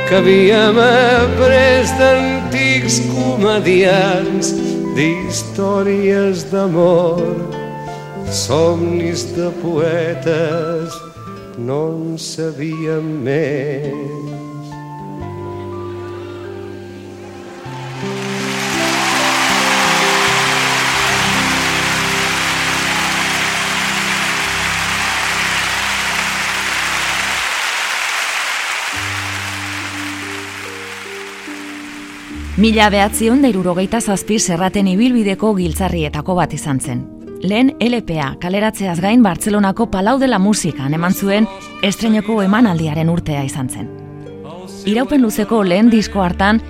que 0.07 0.15
havíem 0.19 0.77
après 0.77 1.89
d'antics 1.97 3.01
comedians 3.09 4.53
d'històries 4.95 6.45
d'amor, 6.51 7.23
somnis 8.29 9.25
de 9.35 9.49
poetes, 9.63 10.93
no 11.57 11.81
en 11.97 12.17
sabíem 12.17 13.09
més. 13.25 14.44
Mila 32.55 32.85
behatzion 32.87 33.41
da 33.43 33.49
irurogeita 33.51 33.99
zazpi 33.99 34.37
zerraten 34.39 34.87
ibilbideko 34.87 35.49
giltzarrietako 35.57 36.37
bat 36.37 36.53
izan 36.55 36.77
zen. 36.79 37.01
Lehen 37.43 37.73
LPA 37.83 38.29
kaleratzeaz 38.39 39.01
gain 39.03 39.23
Bartzelonako 39.25 39.89
Palau 39.91 40.13
dela 40.21 40.39
Musikan 40.39 40.93
eman 40.95 41.11
zuen 41.13 41.49
estrenoko 41.83 42.37
emanaldiaren 42.45 43.11
urtea 43.11 43.43
izan 43.43 43.67
zen. 43.67 43.89
Iraupen 44.87 45.21
luzeko 45.27 45.65
lehen 45.67 45.91
disko 45.91 46.23
hartan, 46.23 46.61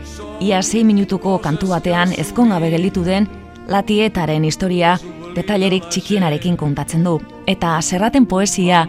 ia 0.42 0.64
6 0.64 0.82
minutuko 0.90 1.38
kantu 1.44 1.70
batean 1.76 2.16
ezkongabe 2.18 2.72
gelditu 2.74 3.04
den 3.06 3.28
latietaren 3.70 4.44
historia 4.44 4.98
detailerik 5.36 5.86
txikienarekin 5.92 6.58
kontatzen 6.58 7.04
du. 7.06 7.20
Eta 7.46 7.78
zerraten 7.84 8.26
poesia, 8.26 8.88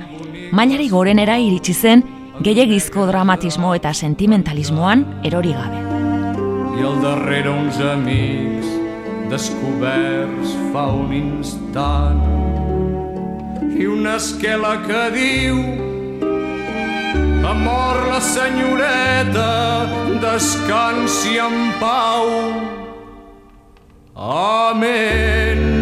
mainari 0.51 0.89
gorenera 0.89 1.37
iritsi 1.37 1.75
zen 1.75 2.07
gehiagizko 2.41 3.05
dramatismo 3.13 3.75
eta 3.77 3.93
sentimentalismoan 3.93 5.05
erori 5.25 5.53
gabe 5.53 5.86
i 6.77 6.85
al 6.85 7.01
darrere 7.03 7.51
uns 7.51 7.79
amics 7.81 8.69
descoberts 9.31 10.53
fa 10.73 10.87
un 10.93 11.13
instant. 11.17 12.23
I 13.77 13.87
una 13.93 14.17
esquela 14.17 14.77
que 14.87 15.03
diu 15.17 15.63
ha 17.47 17.55
mort 17.63 18.11
la 18.11 18.21
senyoreta 18.21 19.51
descansi 20.21 21.39
en 21.49 21.57
pau. 21.81 22.29
Amén 24.17 25.76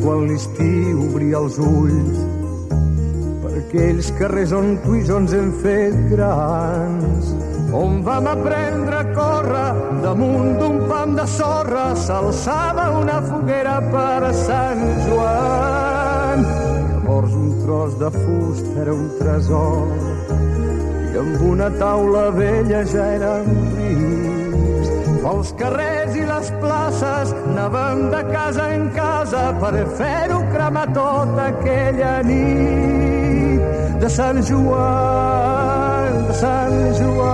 quan 0.00 0.26
l'estiu 0.28 1.00
obria 1.08 1.40
els 1.42 1.58
ulls 1.62 2.20
per 3.42 3.52
aquells 3.60 4.10
carrers 4.18 4.52
on 4.56 4.76
tu 4.84 4.94
i 4.98 5.02
jo 5.08 5.18
ens 5.20 5.34
hem 5.36 5.50
fet 5.62 5.96
grans, 6.12 7.32
on 7.76 8.00
vam 8.06 8.28
aprendre 8.30 9.00
a 9.00 9.06
córrer 9.16 9.68
damunt 10.04 10.56
d'un 10.60 10.78
pam 10.88 11.14
de 11.18 11.26
sorra, 11.34 11.84
s'alçava 12.06 12.88
una 13.02 13.20
foguera 13.28 13.76
per 13.92 14.32
Sant 14.44 14.82
Joan. 15.06 16.46
Llavors 16.92 17.38
un 17.42 17.52
tros 17.62 17.98
de 18.00 18.10
fusta 18.16 18.82
era 18.86 18.96
un 18.96 19.08
tresor 19.20 19.78
i 21.12 21.22
amb 21.26 21.48
una 21.52 21.70
taula 21.78 22.28
vella 22.38 22.84
ja 22.88 23.08
érem. 23.18 23.81
Pels 25.22 25.52
carrers 25.54 26.16
i 26.18 26.24
les 26.26 26.48
places 26.58 27.30
anàvem 27.52 28.00
de 28.10 28.22
casa 28.32 28.64
en 28.74 28.88
casa 28.96 29.42
per 29.62 29.70
fer-ho 29.98 30.38
cremar 30.50 30.88
tota 30.96 31.44
aquella 31.44 32.14
nit 32.26 33.62
de 34.02 34.10
Sant 34.10 34.40
Joan, 34.48 36.18
de 36.26 36.34
Sant 36.40 36.74
Joan. 36.98 37.30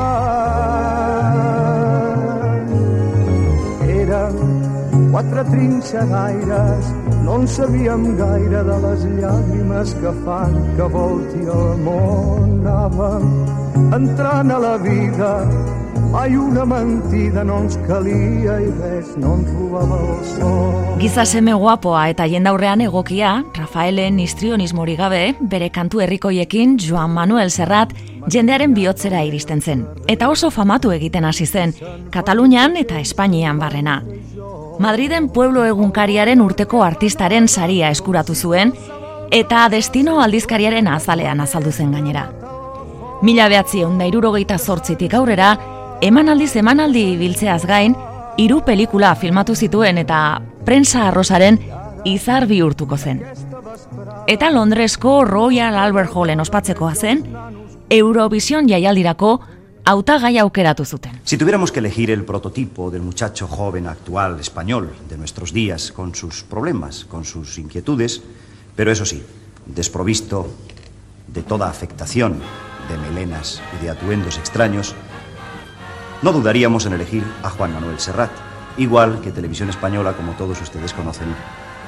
Eren 3.96 4.36
quatre 5.14 5.46
trinxeraires, 5.48 6.92
no 7.24 7.40
en 7.40 7.48
sabíem 7.56 8.04
gaire 8.20 8.60
de 8.68 8.78
les 8.84 9.08
llàgrimes 9.16 9.96
que 10.04 10.12
fan 10.28 10.60
que 10.76 10.92
volti 10.98 11.42
el 11.56 11.82
món. 11.88 12.44
Anàvem 12.68 13.24
entrant 13.96 14.50
a 14.52 14.58
la 14.60 14.76
vida 14.84 15.32
Mai 16.12 16.36
una 16.36 16.64
mentida 16.64 17.42
no 17.44 17.58
ens 17.60 17.74
calia 17.84 18.54
i 18.64 18.70
res 18.78 19.10
no 19.20 19.34
ens 19.36 19.50
robava 19.52 19.98
el 20.00 20.22
sol. 20.24 20.96
Giza 21.02 21.26
seme 21.28 21.52
guapoa 21.52 22.06
eta 22.08 22.24
jendaurrean 22.32 22.80
egokia, 22.80 23.42
Rafaelen 23.58 24.16
histrionismori 24.24 24.96
gabe, 24.96 25.34
bere 25.52 25.68
kantu 25.68 26.00
herrikoiekin 26.00 26.78
Joan 26.80 27.12
Manuel 27.12 27.52
Serrat 27.52 27.92
jendearen 28.32 28.72
bihotzera 28.72 29.20
iristen 29.28 29.60
zen. 29.60 29.84
Eta 30.08 30.30
oso 30.32 30.50
famatu 30.50 30.96
egiten 30.96 31.28
hasi 31.28 31.44
zen, 31.46 31.76
Katalunian 32.10 32.80
eta 32.80 33.00
Espainian 33.04 33.60
barrena. 33.60 34.00
Madriden 34.80 35.28
pueblo 35.28 35.66
egunkariaren 35.68 36.40
urteko 36.40 36.82
artistaren 36.88 37.48
saria 37.48 37.90
eskuratu 37.92 38.34
zuen, 38.34 38.72
eta 39.30 39.68
destino 39.68 40.22
aldizkariaren 40.24 40.88
azalean 40.88 41.40
azaldu 41.44 41.72
zen 41.72 41.92
gainera. 41.92 42.30
Mila 43.20 43.48
behatzi 43.50 43.82
ondairurogeita 43.84 44.56
zortzitik 44.58 45.14
aurrera, 45.14 45.56
emanaldiz 46.00 46.54
emanaldi 46.56 47.16
biltzeaz 47.18 47.64
gain, 47.66 47.96
hiru 48.38 48.60
pelikula 48.64 49.14
filmatu 49.18 49.54
zituen 49.54 49.98
eta 49.98 50.40
prensa 50.64 51.08
arrosaren 51.08 51.58
izar 52.06 52.46
bihurtuko 52.46 52.96
zen. 52.96 53.22
Eta 54.28 54.50
Londresko 54.50 55.24
Royal 55.24 55.74
Albert 55.74 56.14
Hallen 56.14 56.40
ospatzekoa 56.40 56.94
zen, 56.94 57.24
Eurovision 57.90 58.68
jaialdirako 58.68 59.38
hautagai 59.88 60.36
aukeratu 60.38 60.84
zuten. 60.84 61.20
Si 61.24 61.38
tuviéramos 61.38 61.72
que 61.72 61.80
elegir 61.80 62.10
el 62.10 62.24
prototipo 62.24 62.90
del 62.90 63.02
muchacho 63.02 63.48
joven 63.48 63.86
actual 63.86 64.38
español 64.38 64.90
de 65.08 65.16
nuestros 65.16 65.52
días, 65.52 65.92
con 65.92 66.14
sus 66.14 66.44
problemas, 66.44 67.06
con 67.06 67.24
sus 67.24 67.58
inquietudes, 67.58 68.22
pero 68.76 68.92
eso 68.92 69.06
sí, 69.06 69.22
desprovisto 69.66 70.46
de 71.26 71.42
toda 71.42 71.68
afectación 71.68 72.40
de 72.88 72.98
melenas 72.98 73.62
y 73.78 73.84
de 73.84 73.90
atuendos 73.90 74.38
extraños, 74.38 74.94
no 76.22 76.32
dudaríamos 76.32 76.86
en 76.86 76.94
elegir 76.94 77.24
a 77.42 77.50
Juan 77.50 77.72
Manuel 77.74 77.98
Serrat, 77.98 78.30
igual 78.76 79.20
que 79.20 79.30
Televisión 79.30 79.70
Española, 79.70 80.14
como 80.14 80.32
todos 80.32 80.60
ustedes 80.60 80.92
conocen, 80.92 81.28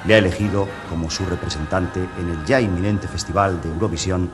le 0.07 0.15
ha 0.15 0.19
elegido 0.19 0.69
como 0.89 1.11
su 1.11 1.27
representante 1.27 2.01
en 2.19 2.29
el 2.31 2.45
ya 2.45 2.61
inminente 2.61 3.09
Festival 3.09 3.61
de 3.61 3.69
Eurovisión 3.71 4.31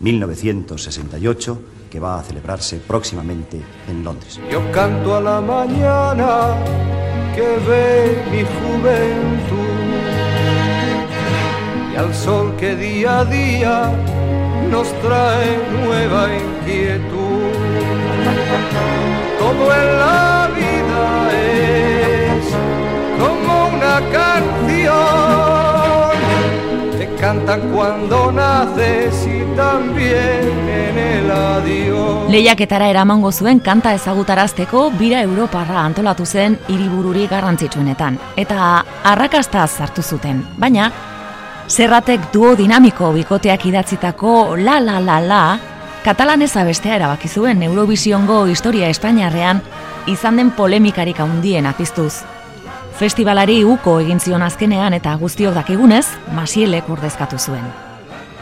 1968, 0.00 1.62
que 1.90 2.00
va 2.00 2.18
a 2.18 2.22
celebrarse 2.22 2.78
próximamente 2.78 3.62
en 3.88 4.04
Londres. 4.04 4.40
Yo 4.50 4.60
canto 4.72 5.16
a 5.16 5.20
la 5.20 5.40
mañana 5.40 6.54
que 7.34 7.58
ve 7.68 8.22
mi 8.30 8.42
juventud 8.42 9.66
y 11.92 11.96
al 11.96 12.14
sol 12.14 12.54
que 12.56 12.74
día 12.74 13.20
a 13.20 13.24
día 13.24 13.92
nos 14.70 14.88
trae 15.00 15.58
nueva 15.84 16.28
inquietud. 16.34 17.46
Todo 19.38 19.72
en 19.74 19.98
la 19.98 20.50
vida 20.56 21.30
es 21.32 22.46
como 23.20 23.68
una 23.76 24.00
canción. 24.12 24.96
Te 26.98 27.06
cantan 27.20 27.60
cuando 27.72 28.32
naces 28.32 29.26
y 29.26 29.44
también 29.56 30.68
en 30.68 30.98
el 30.98 31.30
adiós. 31.30 32.30
Lehiaketara 32.30 32.88
eramango 32.88 33.30
zuen 33.32 33.60
kanta 33.60 33.94
ezagutarazteko 33.94 34.90
bira 34.98 35.22
Europarra 35.22 35.84
antolatu 35.84 36.26
zen 36.26 36.58
hiribururi 36.68 37.26
garrantzitsuenetan 37.28 38.18
eta 38.36 38.84
arrakasta 39.04 39.66
sartu 39.66 40.02
zuten. 40.02 40.44
Baina 40.56 40.90
Zerratek 41.66 42.30
duo 42.32 42.54
dinamiko 42.54 43.12
bikoteak 43.12 43.64
idatzitako 43.66 44.56
la 44.56 44.78
la 44.80 45.00
la 45.00 45.20
la 45.20 45.40
katalanez 46.06 46.56
abestea 46.56 46.94
erabaki 46.96 47.28
zuen 47.28 47.62
Eurovisiongo 47.66 48.44
historia 48.46 48.88
Espainiarrean 48.88 49.58
izan 50.06 50.36
den 50.38 50.52
polemikarik 50.54 51.18
handien 51.18 51.66
apiztuz. 51.66 52.20
Festivalari 52.94 53.56
uko 53.66 53.96
egin 54.04 54.20
zion 54.20 54.44
azkenean 54.46 54.94
eta 54.94 55.16
guztiok 55.18 55.56
dakigunez, 55.58 56.06
Masielek 56.32 56.86
ordezkatu 56.94 57.38
zuen. 57.38 57.64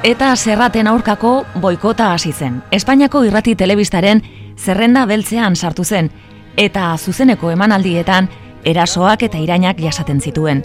Eta 0.05 0.35
zerraten 0.37 0.87
aurkako 0.87 1.47
boikota 1.61 2.11
hasi 2.13 2.33
zen. 2.33 2.61
Espainiako 2.71 3.25
irrati 3.25 3.55
telebistaren 3.57 4.21
zerrenda 4.59 5.07
beltzean 5.07 5.57
sartu 5.57 5.85
zen 5.85 6.11
eta 6.57 6.91
zuzeneko 6.99 7.51
emanaldietan 7.51 8.29
erasoak 8.65 9.25
eta 9.31 9.41
irainak 9.41 9.81
jasaten 9.81 10.21
zituen. 10.21 10.61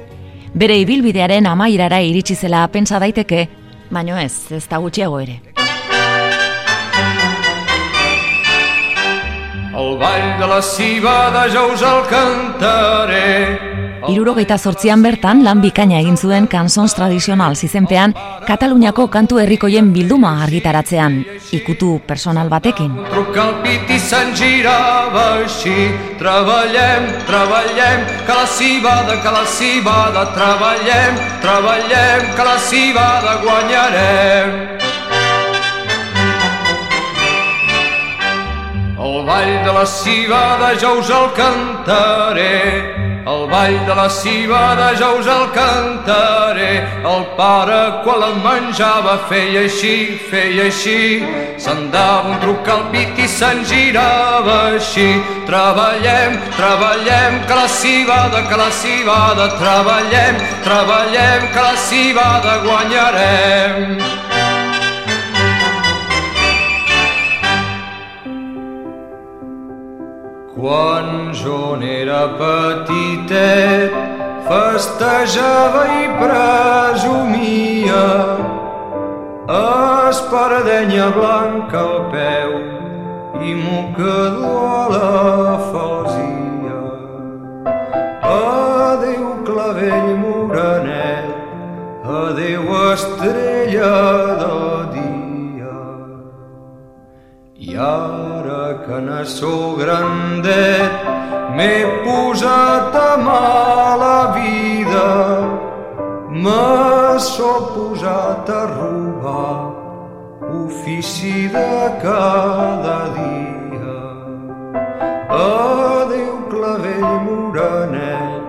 Bere 0.53 0.75
ibilbidearen 0.83 1.47
amairara 1.47 2.01
iritsi 2.01 2.35
zela 2.35 2.67
pentsa 2.67 2.99
daiteke, 2.99 3.47
baino 3.89 4.17
ez, 4.17 4.51
ez 4.51 4.67
da 4.67 4.83
gutxiago 4.83 5.23
ere. 5.23 5.58
El 9.79 9.97
ball 9.97 10.37
de 10.39 10.47
la 10.47 10.61
cibada 10.61 11.47
ja 11.47 11.61
us 11.65 11.81
el 11.81 12.01
cantaré. 12.11 13.29
Irurogeita 14.11 14.57
zortzian 14.57 15.03
bertan 15.05 15.43
lan 15.45 15.61
bikaina 15.63 15.99
egin 16.01 16.17
zuen 16.17 16.47
kanzons 16.51 16.95
tradizional 16.97 17.55
izenpean 17.67 18.15
Kataluniako 18.47 19.05
kantu 19.13 19.39
herrikoien 19.39 19.93
bilduma 19.93 20.31
argitaratzean, 20.43 21.19
ikutu 21.55 22.01
personal 22.07 22.49
batekin. 22.49 22.91
Truca 23.11 23.45
el 23.45 23.53
pit 23.63 23.93
i 23.95 23.99
se'n 23.99 24.33
girava 24.35 25.25
així. 25.43 25.91
Treballem, 26.19 27.07
treballem, 27.29 28.03
que 28.25 28.39
la 28.41 28.47
cibada, 28.47 29.21
que 29.23 29.31
la 29.37 29.45
cibada, 29.45 30.25
treballem, 30.35 31.23
treballem, 31.45 32.27
que 32.35 32.49
la 32.51 32.59
cibada 32.67 33.39
guanyarem. 33.45 34.78
El 39.09 39.25
ball 39.25 39.65
de 39.65 39.73
la 39.73 39.85
cibada 39.85 40.75
ja 40.79 40.91
us 40.93 41.09
el 41.09 41.29
cantaré. 41.33 42.59
El 43.25 43.43
ball 43.49 43.77
de 43.87 43.95
la 43.95 44.07
cibada 44.09 44.89
ja 44.99 45.09
us 45.17 45.25
el 45.25 45.45
cantaré. 45.55 46.73
El 47.13 47.23
pare 47.37 47.79
quan 48.03 48.19
la 48.21 48.29
menjava 48.45 49.15
feia 49.31 49.63
així, 49.65 49.95
feia 50.29 50.67
així. 50.69 51.25
Se'n 51.57 51.89
dava 51.95 52.29
un 52.29 52.37
truc 52.43 52.69
al 52.75 52.85
pit 52.93 53.17
i 53.25 53.27
se'n 53.27 53.65
girava 53.71 54.59
així. 54.75 55.09
Treballem, 55.49 56.37
treballem, 56.59 57.41
que 57.47 57.61
la 57.61 57.67
cibada, 57.79 58.45
que 58.49 58.61
la 58.61 58.71
cibada, 58.81 59.49
treballem, 59.57 60.43
treballem, 60.67 61.49
que 61.53 61.61
la 61.69 61.77
cibada 61.89 62.59
guanyarem. 62.67 64.38
Quan 70.59 71.31
jo 71.31 71.77
n'era 71.79 72.35
petitet, 72.35 73.93
festejava 74.43 75.83
i 75.87 76.07
presumia 76.19 78.03
espardenya 80.09 81.07
blanca 81.15 81.79
al 81.79 81.99
peu 82.11 82.51
i 83.39 83.53
mocador 83.55 84.67
a 84.75 84.95
la 84.95 85.57
falsia. 85.71 86.81
Adéu 88.33 89.29
clavell 89.47 90.09
morenet, 90.23 91.29
adéu 92.03 92.67
estrella 92.91 93.95
de 94.41 94.68
sou 99.25 99.75
grandet 99.77 100.91
m'he 101.55 101.85
posat 102.03 102.95
a 102.95 103.17
mala 103.17 104.33
vida 104.37 105.09
me 106.29 107.19
s'ho 107.19 107.53
posat 107.73 108.49
a 108.49 108.63
robar 108.77 109.79
l'ofici 110.41 111.47
de 111.47 111.73
cada 112.01 112.99
dia. 113.17 113.99
Adéu 115.29 116.35
clavell 116.51 117.11
morenet, 117.25 118.43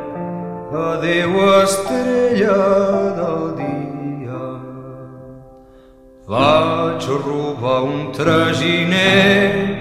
adéu 0.72 1.34
estrella 1.62 2.62
del 3.18 3.44
dia. 3.60 4.44
Vaig 6.28 7.02
robar 7.26 7.82
un 7.82 8.12
traginer 8.12 9.79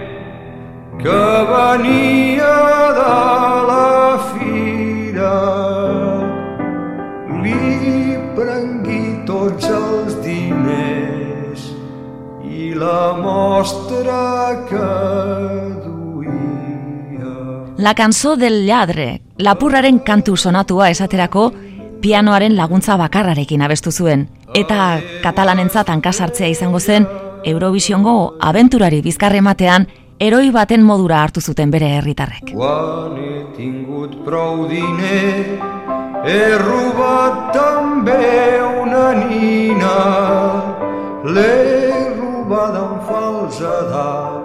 que 1.02 1.10
venia 1.10 2.56
de 3.00 3.16
la 3.70 4.20
fira. 4.32 5.38
Li 7.44 8.18
prengui 8.36 9.06
tots 9.30 9.70
els 9.72 10.18
diners 10.26 11.70
i 12.44 12.74
la 12.76 13.16
mostra 13.16 14.66
que 14.68 14.90
duia. 15.86 17.32
La 17.78 17.96
cançó 17.96 18.36
del 18.36 18.66
lladre, 18.68 19.22
lapurraren 19.38 20.02
kantu 20.04 20.36
sonatua 20.36 20.90
esaterako, 20.92 21.54
pianoaren 22.04 22.58
laguntza 22.60 23.00
bakarrarekin 23.00 23.64
abestu 23.64 23.92
zuen, 23.92 24.28
eta 24.56 25.00
katalanentzat 25.24 25.96
hankasartzea 25.96 26.52
izango 26.52 26.80
zen, 26.80 27.08
Eurovisiongo 27.48 28.36
abenturari 28.44 29.00
bizkarre 29.02 29.40
ematean, 29.40 29.88
eroi 30.20 30.50
baten 30.52 30.84
modura 30.84 31.22
hartu 31.24 31.42
zuten 31.42 31.72
bere 31.72 31.88
herritarrek. 31.98 32.52
Guanetingut 32.52 34.18
praudine, 34.26 35.20
erru 36.28 36.82
bat 36.98 37.54
tambe 37.56 38.20
una 38.82 39.06
nina, 39.22 40.00
l'erru 41.24 42.44
badan 42.52 43.00
falsadat, 43.08 44.44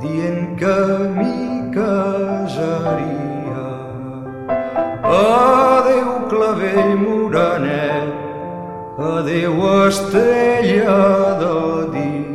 dient 0.00 0.56
que 0.56 0.78
mi 1.18 1.36
casaria. 1.76 3.66
Adeu 5.04 6.10
clavell 6.32 6.96
moranet, 7.04 8.08
adeu 9.12 9.60
estrella 9.84 10.98
del 11.44 11.92
dia, 11.92 12.27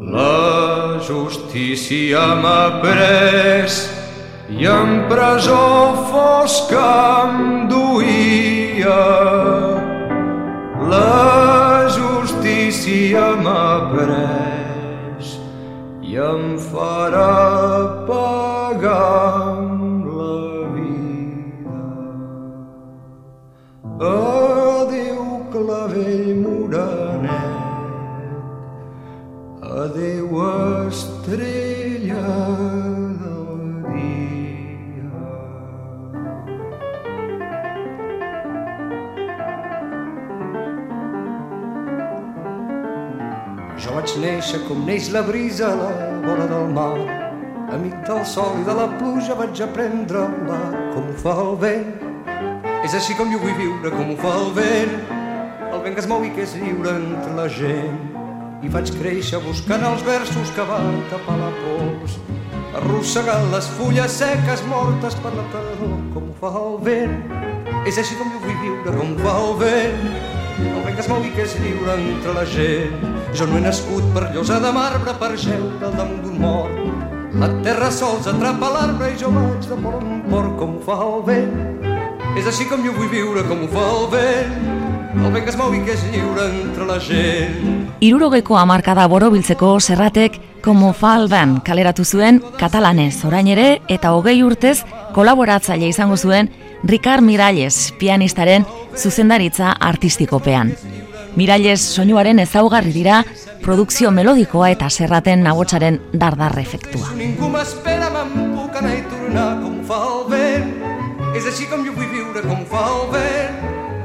la 0.00 0.98
justícia 1.04 2.20
m'ha 2.40 2.80
pres 2.80 3.74
i 4.48 4.64
en 4.64 5.04
presó 5.10 5.92
fosca 6.08 7.26
em 7.26 7.68
duia. 7.68 8.96
La 10.88 11.84
justícia 11.92 13.26
m'ha 13.44 13.92
pres 13.92 15.36
i 16.00 16.16
em 16.16 16.56
farà 16.72 17.29
vaig 44.50 44.58
néixer 44.58 44.68
com 44.68 44.84
neix 44.84 45.10
la 45.12 45.22
brisa 45.22 45.66
a 45.70 45.76
la 45.76 45.90
vora 46.26 46.46
del 46.46 46.72
mar. 46.74 46.98
Amic 47.70 48.06
del 48.06 48.24
sol 48.26 48.58
i 48.58 48.64
de 48.66 48.74
la 48.74 48.88
pluja 48.98 49.36
vaig 49.38 49.60
aprendre 49.62 50.18
a 50.18 50.26
volar 50.26 50.92
com 50.92 51.06
ho 51.06 51.14
fa 51.22 51.34
el 51.38 51.56
vent. 51.60 51.92
És 52.82 52.94
així 52.94 53.14
com 53.14 53.30
jo 53.30 53.38
vull 53.38 53.54
viure, 53.54 53.90
com 53.94 54.10
ho 54.10 54.16
fa 54.18 54.32
el 54.40 54.50
vent. 54.56 54.96
El 55.70 55.82
vent 55.84 55.94
que 55.94 56.02
es 56.02 56.08
mou 56.08 56.24
i 56.24 56.32
que 56.34 56.42
és 56.42 56.56
lliure 56.58 56.96
entre 56.96 57.36
la 57.36 57.46
gent. 57.46 58.00
I 58.62 58.68
vaig 58.68 58.90
créixer 58.98 59.38
buscant 59.44 59.86
els 59.86 60.02
versos 60.02 60.50
que 60.56 60.66
van 60.66 60.98
tapar 61.12 61.38
la 61.38 61.52
pols. 61.60 62.18
Arrossegant 62.80 63.52
les 63.54 63.70
fulles 63.78 64.18
seques 64.18 64.66
mortes 64.66 65.14
per 65.22 65.34
la 65.36 65.46
tardor, 65.54 65.96
com 66.14 66.26
ho 66.26 66.36
fa 66.42 66.50
el 66.58 66.78
vent. 66.90 67.16
És 67.86 68.02
així 68.02 68.18
com 68.18 68.34
jo 68.34 68.42
vull 68.42 68.60
viure, 68.66 68.98
com 68.98 69.14
ho 69.14 69.22
fa 69.22 69.38
el 69.46 69.56
vent. 69.62 70.06
El 70.60 70.82
vent 70.82 70.94
que 70.96 71.06
es 71.06 71.12
mou 71.12 71.22
i 71.22 71.34
que 71.38 71.46
és 71.46 71.58
lliure 71.62 71.98
entre 72.00 72.34
la 72.34 72.48
gent. 72.58 73.19
Jo 73.36 73.46
no 73.46 73.58
he 73.58 73.62
nascut 73.62 74.06
per 74.14 74.28
llosa 74.34 74.58
de 74.62 74.72
marbre 74.74 75.14
per 75.20 75.36
geure 75.38 75.86
al 75.86 75.94
damunt 75.94 76.22
d'un 76.24 76.38
mort. 76.42 76.78
La 77.40 77.46
terra 77.62 77.90
sols 77.94 78.26
atrapa 78.26 78.72
l'arbre 78.74 79.12
i 79.12 79.18
jo 79.20 79.30
vaig 79.30 79.68
de 79.70 79.76
port 79.78 80.02
en 80.02 80.22
port 80.26 80.56
com 80.58 80.76
fa 80.82 80.96
el 81.06 81.20
vent. 81.28 81.88
És 82.38 82.46
així 82.50 82.66
com 82.70 82.82
jo 82.82 82.94
vull 82.96 83.10
viure, 83.12 83.44
com 83.46 83.62
ho 83.64 83.68
fa 83.70 83.86
el 83.86 84.06
vent. 84.14 84.56
El 85.14 85.30
vent 85.30 85.44
que 85.44 85.52
es 85.52 85.58
mou 85.58 85.74
i 85.74 85.82
que 85.86 85.94
és 85.94 86.02
lliure 86.10 86.48
entre 86.48 86.86
la 86.88 86.98
gent. 87.02 87.86
Irurogeko 88.02 88.58
hamarkada 88.58 89.06
borobiltzeko 89.10 89.76
serratek 89.80 90.40
Como 90.60 90.92
fa 90.92 91.14
el 91.16 91.28
band 91.32 91.62
kaleratu 91.64 92.04
zuen 92.04 92.42
katalanez 92.60 93.22
orain 93.24 93.46
ere 93.48 93.80
eta 93.88 94.10
hogei 94.12 94.42
urtez 94.44 94.82
kolaboratzaile 95.16 95.88
izango 95.88 96.18
zuen 96.18 96.50
Ricard 96.84 97.24
Miralles 97.24 97.94
pianistaren 98.00 98.66
zuzendaritza 98.96 99.72
artistikopean. 99.72 100.74
Miralles 101.36 101.80
soinuaren 101.94 102.40
ezaugarri 102.42 102.92
dira 102.94 103.22
produkzio 103.62 104.10
melodikoa 104.10 104.70
eta 104.74 104.88
serraten 104.90 105.44
nagotsaren 105.46 106.00
dardar 106.12 106.58
efektua. 106.58 107.12
És 111.40 111.46
així 111.46 111.66
com 111.70 111.84
jo 111.86 111.92
vull 111.94 112.08
viure, 112.10 112.42
com 112.42 112.64
fa 112.68 112.80
el 112.90 113.04
vent. 113.14 113.60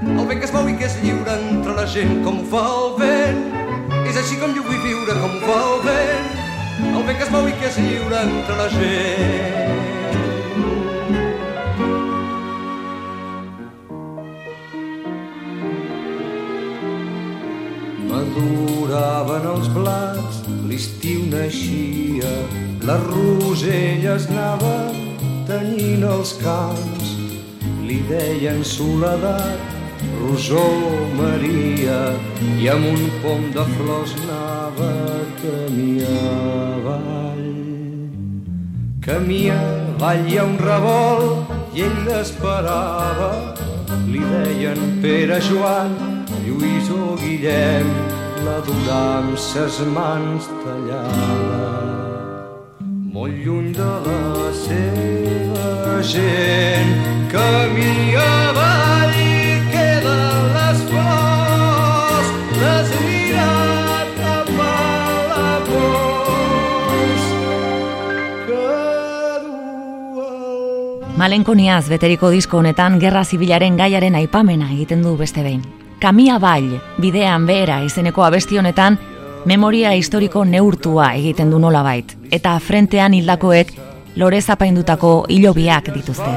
El 0.06 0.28
vent 0.30 0.40
que 0.40 0.46
es 0.46 0.54
mou 0.54 0.70
i 0.70 0.76
que 0.78 0.86
és 0.86 0.96
lliure 1.02 1.34
entre 1.36 1.74
la 1.76 1.86
gent, 1.90 2.14
com 2.24 2.38
fa 2.52 2.62
el 2.76 2.94
vent. 3.02 3.42
És 4.06 4.22
així 4.22 4.38
com 4.40 4.54
jo 4.56 4.64
vull 4.68 4.80
viure, 4.86 5.18
com 5.24 5.36
fa 5.42 5.58
el 5.66 5.84
vent. 5.88 6.32
El 6.94 7.04
vent 7.10 7.18
que 7.18 7.26
es 7.26 7.34
mou 7.34 7.50
i 7.50 7.58
que 7.58 7.68
és 7.72 7.82
lliure 7.82 8.24
entre 8.28 8.62
la 8.62 8.70
gent. 8.78 9.95
Maduraven 18.96 19.46
els 19.52 19.66
blats, 19.76 20.36
l'estiu 20.70 21.26
naixia, 21.28 22.30
les 22.88 23.02
roselles 23.10 24.28
anaven 24.32 25.18
tenyint 25.50 26.06
els 26.08 26.32
camps. 26.40 27.10
Li 27.84 27.98
deien 28.08 28.64
soledat, 28.64 29.76
rosó 30.22 30.64
Maria, 31.20 32.00
i 32.56 32.72
amb 32.72 32.88
un 32.94 33.04
pom 33.20 33.44
de 33.58 33.68
flors 33.76 34.16
anava 34.24 34.90
camí 35.44 35.92
avall. 36.14 37.46
Camí 39.04 39.44
avall 39.60 40.28
hi 40.32 40.40
ha 40.40 40.48
un 40.48 40.60
revolt 40.64 41.56
i 41.76 41.84
ell 41.90 42.04
l'esperava. 42.08 43.34
Li 44.08 44.24
deien 44.24 45.00
Pere 45.04 45.44
Joan, 45.52 45.98
Lluís 46.48 46.96
o 46.96 47.18
Guillem, 47.20 47.92
la 48.44 48.58
durà 48.66 49.02
amb 49.20 49.38
ses 49.40 49.80
mans 49.96 50.48
tallada. 50.64 51.64
Molt 53.16 53.36
lluny 53.46 53.72
de 53.76 53.92
la 54.08 54.50
seva 54.60 56.02
gent, 56.04 56.92
camí 57.32 58.16
avall 58.20 59.16
queden 59.72 60.50
les 60.58 60.84
flors, 60.90 62.34
les 62.60 62.92
mirat 63.06 64.20
amb 64.34 64.52
la 64.60 65.56
pols 65.70 67.24
que 68.50 68.68
du 69.46 70.28
el 70.28 71.18
Malenkoniaz 71.24 71.88
beteriko 71.90 72.36
disko 72.36 72.60
honetan 72.60 73.00
gerra 73.00 73.24
zibilaren 73.24 73.80
gaiaren 73.80 74.16
aipamena 74.20 74.74
egiten 74.76 75.02
du 75.08 75.16
beste 75.16 75.42
behin. 75.42 75.85
Kamia 76.06 76.36
Bail, 76.38 76.76
bidean 77.02 77.48
behera 77.50 77.80
izeneko 77.82 78.22
abesti 78.22 78.60
honetan, 78.62 79.00
memoria 79.50 79.96
historiko 79.98 80.44
neurtua 80.46 81.08
egiten 81.18 81.50
du 81.50 81.58
nolabait, 81.58 82.14
eta 82.30 82.52
frentean 82.62 83.16
hildakoek 83.18 83.72
lore 84.22 84.42
zapaindutako 84.42 85.16
hilobiak 85.34 85.90
dituzte. 85.96 86.30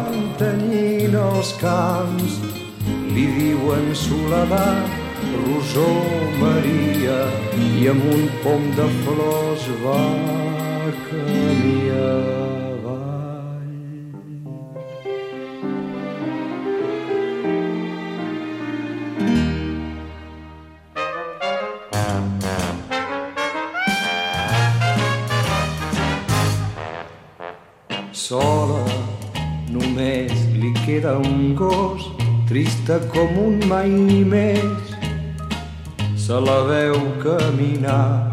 li 3.12 3.26
diuen 3.36 3.92
soledat 3.92 4.88
rosó 5.44 5.88
Maria 6.40 7.20
i 7.60 7.88
amb 7.92 8.08
un 8.14 8.24
pom 8.40 8.70
de 8.80 8.88
flors 9.02 9.68
va 9.84 10.00
sola 28.28 28.84
només 29.72 30.32
li 30.60 30.68
queda 30.84 31.14
un 31.16 31.54
gos 31.56 32.04
trista 32.48 32.98
com 33.12 33.38
un 33.40 33.56
mai 33.70 33.88
més. 34.28 34.92
Se 36.18 36.36
la 36.44 36.58
veu 36.68 36.98
caminar 37.22 38.28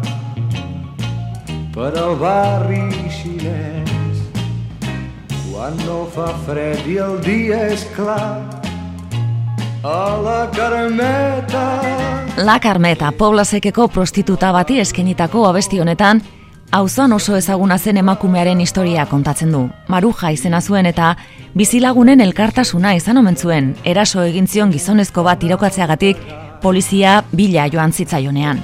per 1.72 1.94
al 2.02 2.12
barri 2.20 2.82
xinès. 3.14 4.20
Quan 5.46 5.80
no 5.86 6.02
fa 6.12 6.28
fred 6.44 6.84
i 6.92 7.00
el 7.06 7.16
dia 7.24 7.62
és 7.70 7.88
clar 7.96 8.44
a 9.80 10.00
la 10.20 10.40
Carmeta. 10.52 11.66
La 12.44 12.60
Carmeta, 12.60 13.14
Pobla 13.16 13.48
Sekeko 13.48 13.88
prostituta 13.88 14.52
bati 14.52 14.82
eskenitako 14.82 15.46
abesti 15.48 15.80
honetan, 15.80 16.20
auzon 16.70 17.12
oso 17.12 17.36
ezaguna 17.36 17.78
zen 17.78 17.96
emakumearen 17.96 18.60
historia 18.60 19.06
kontatzen 19.06 19.52
du. 19.52 19.66
Maruja 19.88 20.30
izena 20.30 20.60
zuen 20.60 20.86
eta 20.86 21.16
bizilagunen 21.54 22.20
elkartasuna 22.20 22.94
izan 22.94 23.18
omen 23.18 23.36
zuen, 23.36 23.74
eraso 23.84 24.22
egin 24.22 24.46
zion 24.46 24.72
gizonezko 24.72 25.22
bat 25.22 25.42
irokatzeagatik 25.44 26.16
polizia 26.62 27.22
bila 27.32 27.68
joan 27.72 27.92
zitzaionean. 27.92 28.62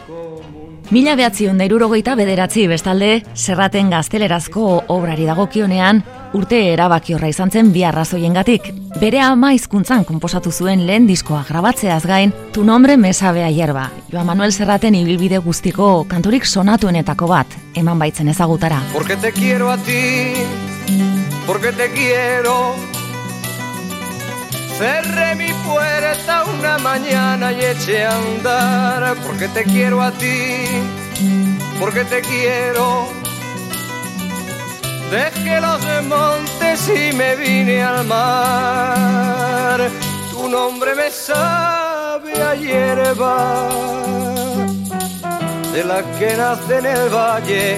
Mila 0.90 1.14
behatzion 1.16 1.56
da 1.56 1.64
irurogeita 1.64 2.14
bederatzi 2.18 2.66
bestalde, 2.68 3.22
serraten 3.34 3.88
gaztelerazko 3.90 4.82
obrari 4.92 5.24
dagokionean, 5.24 6.02
urte 6.32 6.58
erabaki 6.72 7.14
horra 7.14 7.28
izan 7.28 7.50
zen 7.50 7.72
bi 7.72 7.84
arrazoiengatik. 7.84 8.70
Bere 9.00 9.20
ama 9.24 9.52
hizkuntzan 9.56 10.04
konposatu 10.08 10.52
zuen 10.52 10.86
lehen 10.86 11.06
diskoa 11.06 11.42
grabatzeaz 11.48 12.04
gain, 12.06 12.32
tu 12.52 12.64
nombre 12.64 12.96
me 12.96 13.12
sabea 13.12 13.50
hierba. 13.50 13.90
Joan 14.12 14.26
Manuel 14.26 14.52
Serraten 14.52 14.94
ibilbide 14.94 15.38
guztiko 15.38 16.04
kanturik 16.08 16.46
sonatuenetako 16.46 17.28
bat, 17.28 17.58
eman 17.74 17.98
baitzen 17.98 18.28
ezagutara. 18.28 18.82
Porque 18.92 19.16
te 19.16 19.32
quiero 19.32 19.70
a 19.70 19.76
ti, 19.78 20.32
porque 21.46 21.72
te 21.72 21.90
quiero. 21.90 22.74
Cerré 24.78 25.34
mi 25.36 25.52
puerta 25.64 26.44
una 26.58 26.78
mañana 26.78 27.52
y 27.52 27.60
eché 27.60 28.04
a 28.04 28.16
andar, 28.16 29.16
porque 29.26 29.48
te 29.48 29.64
quiero 29.64 30.02
a 30.02 30.10
ti, 30.10 30.64
porque 31.78 32.04
te 32.04 32.20
quiero. 32.20 33.22
Dejé 35.12 35.60
los 35.60 35.82
montes 36.04 36.88
y 36.88 37.14
me 37.14 37.36
vine 37.36 37.82
al 37.82 38.06
mar. 38.06 39.78
Tu 40.30 40.48
nombre 40.48 40.94
me 40.94 41.10
sabe 41.10 42.32
a 42.42 42.54
hierba, 42.54 43.68
de 45.74 45.84
la 45.84 46.02
que 46.18 46.34
nace 46.34 46.78
en 46.78 46.86
el 46.86 47.10
valle 47.10 47.76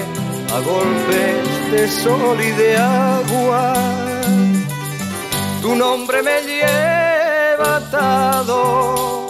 a 0.55 0.59
golpes 0.61 1.71
de 1.73 1.89
sol 1.89 2.39
y 2.39 2.51
de 2.51 2.77
agua. 2.77 3.73
Tu 5.61 5.75
nombre 5.75 6.23
me 6.23 6.37
lleva 6.41 7.75
atado 7.81 9.29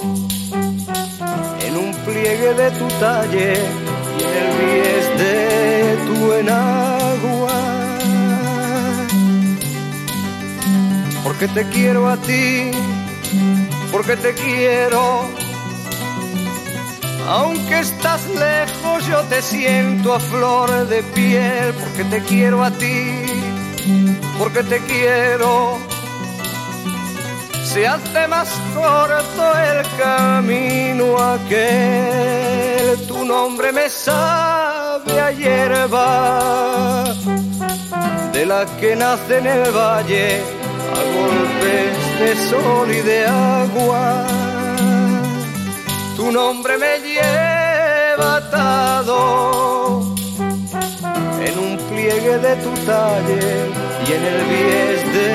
en 1.65 1.75
un 1.75 1.91
pliegue 2.05 2.53
de 2.53 2.69
tu 2.69 2.87
talle 2.99 3.53
y 4.19 4.23
en 4.23 4.33
el 4.43 4.49
bies 4.59 5.07
de 5.17 5.97
tu 6.05 6.33
enagua. 6.33 7.04
Porque 11.37 11.53
te 11.53 11.67
quiero 11.67 12.07
a 12.07 12.15
ti, 12.15 12.71
porque 13.91 14.15
te 14.15 14.33
quiero. 14.35 15.25
Aunque 17.27 17.81
estás 17.81 18.25
lejos, 18.27 19.05
yo 19.05 19.19
te 19.23 19.41
siento 19.41 20.13
a 20.13 20.19
flor 20.21 20.87
de 20.87 21.03
piel, 21.03 21.73
porque 21.73 22.05
te 22.05 22.21
quiero 22.23 22.63
a 22.63 22.71
ti, 22.71 23.25
porque 24.39 24.63
te 24.63 24.79
quiero. 24.79 25.77
Se 27.65 27.85
hace 27.85 28.27
más 28.29 28.47
corto 28.73 29.57
el 29.59 29.85
camino 29.97 31.21
aquel, 31.21 33.07
tu 33.09 33.25
nombre 33.25 33.73
me 33.73 33.89
sabe 33.89 35.19
a 35.19 35.31
hierba, 35.31 37.03
de 38.31 38.45
la 38.45 38.65
que 38.79 38.95
nace 38.95 39.39
en 39.39 39.47
el 39.47 39.71
valle 39.71 40.54
a 40.93 41.01
golpes 41.17 42.19
de 42.19 42.35
sol 42.49 42.91
y 42.91 43.01
de 43.01 43.25
agua 43.25 44.25
tu 46.15 46.31
nombre 46.31 46.77
me 46.77 46.99
lleva 46.99 48.37
atado 48.37 50.01
en 51.47 51.59
un 51.59 51.77
pliegue 51.89 52.37
de 52.39 52.55
tu 52.63 52.71
talle 52.85 53.69
y 54.07 54.11
en 54.11 54.23
el 54.31 54.39
bies 54.49 55.01
de 55.13 55.27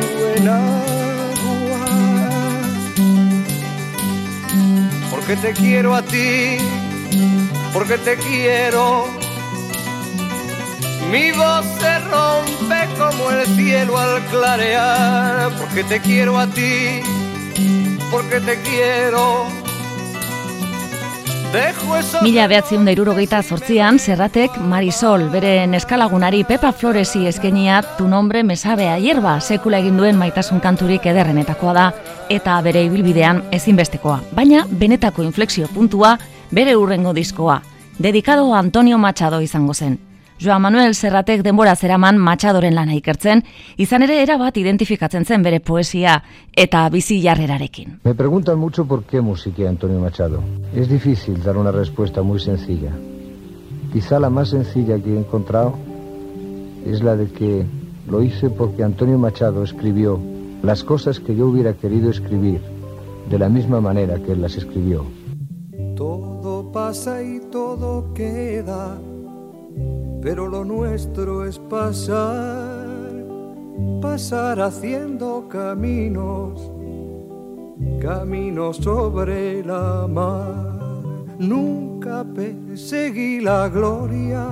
tu 0.00 0.24
enagua. 0.40 1.84
Porque 5.10 5.36
te 5.36 5.52
quiero 5.52 5.94
a 5.94 6.02
ti, 6.02 6.58
porque 7.72 7.98
te 7.98 8.16
quiero. 8.16 9.23
Mi 11.10 11.32
voz 11.32 11.64
se 11.78 11.98
rompe 12.00 12.88
como 12.98 13.30
el 13.30 13.46
cielo 13.56 13.98
al 13.98 14.22
clarear, 14.26 15.52
porque 15.58 15.84
te 15.84 16.00
quiero 16.00 16.38
a 16.38 16.46
ti, 16.46 17.00
porque 18.10 18.40
te 18.40 18.58
quiero. 18.62 19.46
Mila 22.22 22.48
behatziun 22.50 22.82
da 22.82 22.90
irurogeita 22.90 23.38
zortzian, 23.46 24.00
Serratek 24.02 24.56
Marisol, 24.58 25.28
bere 25.30 25.68
neskalagunari 25.70 26.40
Pepa 26.42 26.72
Floresi 26.72 27.28
eskenia 27.30 27.76
tu 27.94 28.08
nombre 28.10 28.42
mesabea 28.42 28.96
hierba 28.98 29.36
sekula 29.40 29.78
egin 29.78 29.96
duen 29.96 30.18
maitasun 30.18 30.58
kanturik 30.58 31.06
ederrenetakoa 31.06 31.74
da, 31.76 31.84
eta 32.28 32.56
bere 32.66 32.82
ibilbidean 32.88 33.44
ezinbestekoa. 33.54 34.16
Baina, 34.34 34.64
benetako 34.66 35.22
inflexio 35.22 35.68
puntua, 35.68 36.16
bere 36.50 36.74
urrengo 36.74 37.14
diskoa. 37.14 37.60
Dedikado 37.98 38.52
Antonio 38.54 38.98
Machado 38.98 39.40
izango 39.40 39.74
zen. 39.74 40.13
Joan 40.40 40.62
Manuel 40.62 40.94
Serratek 40.94 41.44
denbora 41.46 41.76
zeraman 41.76 42.18
Machadoren 42.18 42.74
lana 42.74 42.94
ikertzen, 42.98 43.42
izan 43.78 44.02
ere 44.02 44.20
erabat 44.22 44.56
identifikatzen 44.58 45.24
zen 45.24 45.42
bere 45.46 45.60
poesia 45.60 46.16
eta 46.56 46.88
bizi 46.90 47.20
jarrerarekin. 47.22 48.00
Me 48.04 48.14
preguntan 48.14 48.58
mucho 48.58 48.84
por 48.84 49.04
qué 49.04 49.20
musiqué 49.20 49.68
Antonio 49.68 50.00
Machado. 50.00 50.42
Es 50.74 50.88
difícil 50.88 51.42
dar 51.42 51.56
una 51.56 51.70
respuesta 51.70 52.22
muy 52.22 52.40
sencilla. 52.40 52.90
Quizá 53.92 54.18
la 54.18 54.28
más 54.28 54.50
sencilla 54.50 54.98
que 54.98 55.14
he 55.14 55.18
encontrado 55.18 55.78
es 56.84 57.02
la 57.02 57.14
de 57.16 57.30
que 57.30 57.64
lo 58.08 58.22
hice 58.22 58.50
porque 58.50 58.82
Antonio 58.82 59.18
Machado 59.18 59.62
escribió 59.62 60.18
las 60.62 60.82
cosas 60.82 61.20
que 61.20 61.36
yo 61.36 61.46
hubiera 61.46 61.74
querido 61.74 62.10
escribir 62.10 62.60
de 63.30 63.38
la 63.38 63.48
misma 63.48 63.80
manera 63.80 64.18
que 64.18 64.32
él 64.32 64.42
las 64.42 64.56
escribió. 64.56 65.06
Todo 65.96 66.72
pasa 66.72 67.22
y 67.22 67.40
todo 67.52 68.12
queda 68.14 68.98
pero 70.24 70.48
lo 70.48 70.64
nuestro 70.64 71.44
es 71.44 71.58
pasar, 71.58 72.88
pasar 74.00 74.58
haciendo 74.58 75.46
caminos, 75.50 76.72
caminos 78.00 78.78
sobre 78.78 79.62
la 79.62 80.06
mar. 80.08 80.80
Nunca 81.38 82.24
perseguí 82.24 83.42
la 83.42 83.68
gloria, 83.68 84.48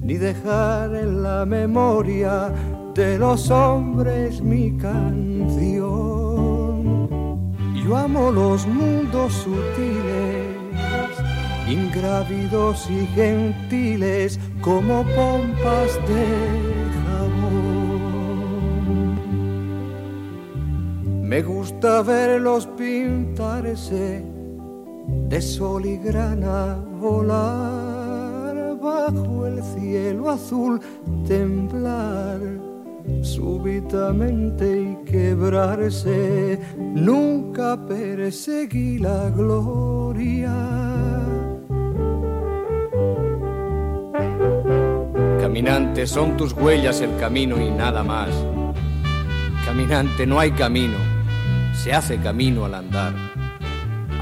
ni 0.00 0.14
dejar 0.14 0.94
en 0.94 1.24
la 1.24 1.44
memoria 1.44 2.52
de 2.94 3.18
los 3.18 3.50
hombres 3.50 4.40
mi 4.40 4.76
canción. 4.76 5.90
Yo 7.84 7.96
amo 7.96 8.30
los 8.30 8.64
mundos 8.64 9.32
sutiles 9.32 9.99
ingrávidos 11.70 12.90
y 12.90 13.06
gentiles 13.14 14.40
como 14.60 15.04
pompas 15.04 15.94
de 16.08 16.26
jabón. 17.04 17.60
Me 21.22 21.42
gusta 21.42 22.02
verlos 22.02 22.66
pintarse 22.76 24.24
de 25.28 25.40
sol 25.40 25.86
y 25.86 25.96
grana 25.98 26.76
volar 27.00 28.76
bajo 28.82 29.46
el 29.46 29.62
cielo 29.62 30.30
azul, 30.30 30.80
temblar 31.26 32.40
súbitamente 33.22 34.82
y 34.82 34.96
quebrarse. 35.04 36.58
Nunca 36.78 37.78
perseguí 37.86 38.98
la 38.98 39.30
gloria 39.30 40.52
Caminante, 45.50 46.06
son 46.06 46.36
tus 46.36 46.52
huellas 46.52 47.00
el 47.00 47.16
camino 47.16 47.60
y 47.60 47.72
nada 47.72 48.04
más. 48.04 48.28
Caminante, 49.64 50.24
no 50.24 50.38
hay 50.38 50.52
camino, 50.52 50.96
se 51.74 51.92
hace 51.92 52.18
camino 52.18 52.66
al 52.66 52.74
andar. 52.76 53.12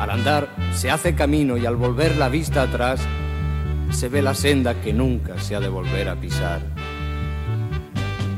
Al 0.01 0.11
andar 0.11 0.49
se 0.73 0.91
hace 0.91 1.15
camino 1.15 1.59
y 1.59 1.67
al 1.67 1.77
volver 1.77 2.17
la 2.17 2.31
vista 2.31 2.63
atrás 2.63 3.01
se 3.91 4.09
ve 4.09 4.23
la 4.23 4.33
senda 4.33 4.81
que 4.81 4.95
nunca 4.95 5.39
se 5.39 5.55
ha 5.55 5.61
de 5.61 5.69
volver 5.69 6.09
a 6.09 6.17
pisar. 6.17 6.63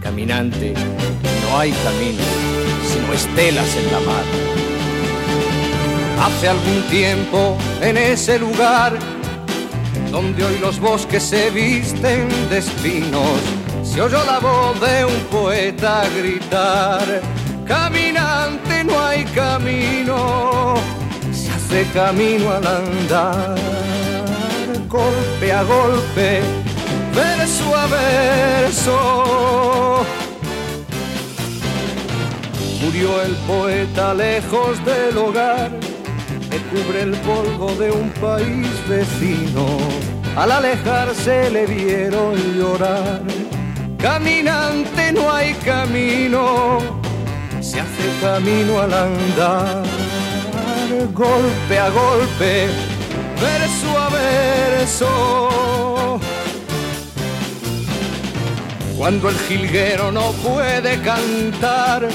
Caminante, 0.03 0.75
no 0.75 1.59
hay 1.61 1.71
camino, 1.71 2.25
sino 2.89 3.13
estelas 3.13 3.77
en 3.77 3.93
la 3.93 4.01
mar. 4.01 4.25
Hace 6.27 6.49
algún 6.49 6.83
tiempo 6.91 7.57
en 7.83 7.97
ese 7.97 8.41
lugar 8.41 8.99
donde 10.11 10.45
hoy 10.45 10.59
los 10.59 10.81
bosques 10.81 11.23
se 11.23 11.51
visten 11.51 12.29
de 12.49 12.59
espinos, 12.59 13.41
se 13.83 14.03
oyó 14.03 14.25
la 14.25 14.41
voz 14.41 14.81
de 14.81 15.05
un 15.05 15.21
poeta 15.31 16.03
gritar, 16.17 17.21
caminante 17.67 18.83
no 18.85 19.01
hay 19.01 19.25
camino, 19.27 20.75
se 21.33 21.53
hace 21.53 21.87
camino 21.93 22.51
al 22.51 22.67
andar, 22.67 23.57
golpe 24.89 25.53
a 25.53 25.63
golpe, 25.63 26.41
verso 27.15 27.77
a 27.77 27.87
verso. 27.87 30.05
Murió 32.83 33.23
el 33.23 33.37
poeta 33.47 34.15
lejos 34.15 34.85
del 34.85 35.17
hogar 35.17 35.90
me 36.51 36.59
cubre 36.71 37.03
el 37.03 37.13
polvo 37.13 37.73
de 37.77 37.91
un 37.91 38.11
país 38.11 38.69
vecino. 38.89 39.79
Al 40.37 40.51
alejarse 40.51 41.51
le 41.51 41.67
vieron 41.67 42.35
llorar. 42.57 43.23
Caminante 43.99 45.13
no 45.13 45.31
hay 45.31 45.53
camino, 45.55 46.79
se 47.61 47.81
hace 47.81 48.09
camino 48.21 48.81
al 48.81 48.93
andar. 48.93 49.85
Golpe 51.13 51.79
a 51.79 51.91
golpe, 51.91 52.69
verso 53.41 53.99
a 53.99 54.09
verso. 54.09 55.41
Cuando 58.97 59.29
el 59.29 59.39
jilguero 59.39 60.11
no 60.11 60.33
puede 60.33 61.01
cantar, 61.03 62.09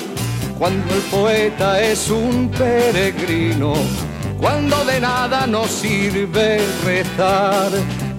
cuando 0.58 0.94
el 0.94 1.02
poeta 1.02 1.82
es 1.82 2.10
un 2.10 2.50
peregrino, 2.50 3.74
cuando 4.40 4.84
de 4.86 5.00
nada 5.00 5.48
nos 5.48 5.70
sirve 5.70 6.62
rezar. 6.84 7.72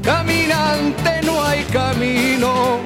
Caminante 0.02 1.20
no 1.24 1.42
hay 1.44 1.64
camino, 1.64 2.78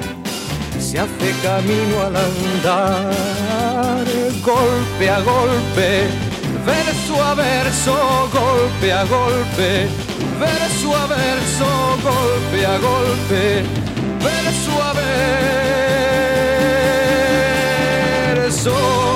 se 0.79 0.99
hace 0.99 1.33
camino 1.43 2.01
al 2.01 2.15
andar, 2.15 4.05
golpe 4.43 5.09
a 5.09 5.19
golpe, 5.21 6.07
verso 6.65 7.23
a 7.23 7.35
verso, 7.35 8.29
golpe 8.33 8.91
a 8.91 9.03
golpe, 9.05 9.87
verso 10.39 10.95
a 10.95 11.05
verso, 11.05 11.97
golpe 12.03 12.65
a 12.65 12.77
golpe, 12.79 13.63
verso 14.19 14.81
a 14.81 14.93
verso. 18.33 19.10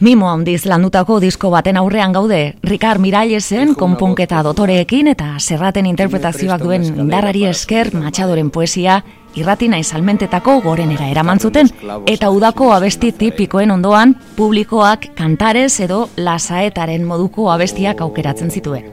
Mimo 0.00 0.28
handiz 0.30 0.60
landutako 0.70 1.16
disko 1.18 1.48
baten 1.50 1.76
aurrean 1.76 2.12
gaude, 2.14 2.54
Ricard 2.62 3.02
Mirallesen 3.02 3.72
konponketa 3.74 4.44
dotoreekin 4.46 5.08
eta 5.10 5.32
serraten 5.40 5.88
interpretazioak 5.90 6.62
duen 6.62 6.84
indarrari 6.86 7.42
esker 7.48 7.90
matxadoren 7.96 8.52
poesia 8.54 9.00
irratina 9.34 9.80
izalmentetako 9.82 10.60
gorenera 10.62 11.08
eraman 11.10 11.40
zuten. 11.40 11.70
eta 12.06 12.30
udako 12.30 12.70
abesti 12.74 13.10
tipikoen 13.10 13.72
ondoan 13.74 14.14
publikoak 14.36 15.08
kantarez 15.16 15.80
edo 15.80 16.08
lasaetaren 16.16 17.04
moduko 17.04 17.50
abestiak 17.50 18.00
aukeratzen 18.00 18.50
zituen. 18.50 18.84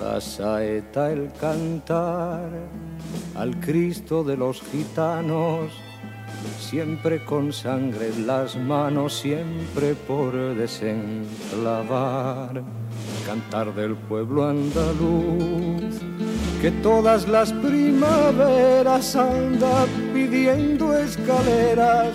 La 0.00 0.18
saeta 0.18 1.10
el 1.12 1.28
cantar 1.38 2.48
al 3.36 3.54
Cristo 3.60 4.24
de 4.24 4.36
los 4.38 4.62
gitanos 4.72 5.87
siempre 6.58 7.24
con 7.24 7.52
sangre 7.52 8.08
en 8.08 8.26
las 8.26 8.56
manos, 8.56 9.18
siempre 9.18 9.94
por 9.94 10.32
desenclavar. 10.54 12.62
Cantar 13.26 13.74
del 13.74 13.94
pueblo 13.94 14.48
andaluz, 14.48 16.00
que 16.60 16.70
todas 16.82 17.28
las 17.28 17.52
primaveras 17.52 19.14
anda 19.16 19.86
pidiendo 20.14 20.96
escaleras 20.96 22.14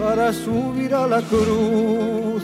para 0.00 0.32
subir 0.32 0.94
a 0.94 1.06
la 1.06 1.20
cruz. 1.22 2.42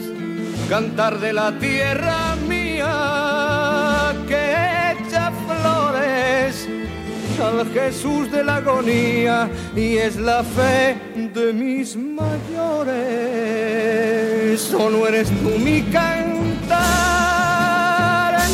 Cantar 0.69 1.19
de 1.19 1.33
la 1.33 1.57
tierra 1.57 2.35
mía 2.47 4.13
que 4.27 4.91
echa 4.91 5.31
flores 5.31 6.69
al 7.41 7.71
Jesús 7.71 8.29
de 8.31 8.43
la 8.43 8.57
agonía 8.57 9.49
y 9.75 9.97
es 9.97 10.17
la 10.17 10.43
fe 10.43 10.97
de 11.15 11.53
mis 11.53 11.95
mayores. 11.95 12.29
O 14.73 14.89
no 14.89 15.07
eres 15.07 15.29
tú 15.29 15.57
mi 15.59 15.81
cantar, 15.83 16.67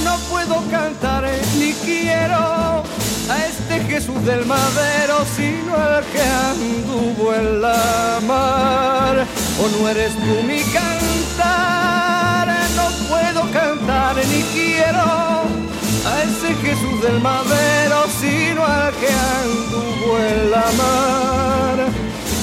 no 0.04 0.18
puedo 0.30 0.62
cantar 0.70 1.24
ni 1.58 1.74
quiero 1.74 2.84
a 3.30 3.46
este 3.48 3.80
Jesús 3.92 4.24
del 4.24 4.46
madero, 4.46 5.26
sino 5.36 5.76
al 5.76 6.04
que 6.06 6.22
anduvo 6.22 7.34
en 7.34 7.62
la 7.62 8.20
mar. 8.28 9.26
O 9.62 9.68
no 9.80 9.90
eres 9.90 10.14
tú 10.14 10.44
mi 10.46 10.62
cantar, 10.62 12.48
no 12.76 12.90
puedo 13.10 13.42
cantar 13.52 14.16
ni 14.16 14.44
quiero 14.54 15.65
ese 16.26 16.54
Jesús 16.56 17.02
del 17.02 17.20
madero, 17.22 18.06
sino 18.20 18.66
al 18.66 18.94
que 18.94 19.10
anduvo 19.10 20.18
en 20.20 20.52
la 20.52 20.66
mar. 20.82 21.78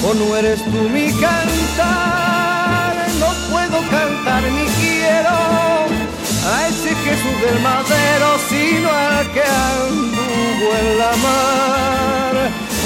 O 0.05 0.13
no 0.13 0.35
eres 0.35 0.63
tú 0.63 0.89
mi 0.89 1.11
cantar, 1.11 2.95
no 3.19 3.29
puedo 3.51 3.79
cantar 3.89 4.43
ni 4.43 4.65
quiero 4.79 5.35
a 6.51 6.67
ese 6.67 6.93
Jesús 7.05 7.35
del 7.45 7.59
madero, 7.61 8.27
sino 8.49 8.89
al 8.89 9.31
que 9.31 9.43
anduvo 9.43 10.67
en 10.81 10.97
la 10.97 11.13
mar. 11.27 12.33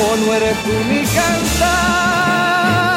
O 0.06 0.16
no 0.16 0.34
eres 0.34 0.58
tú 0.64 0.74
mi 0.90 1.02
cantar. 1.18 2.97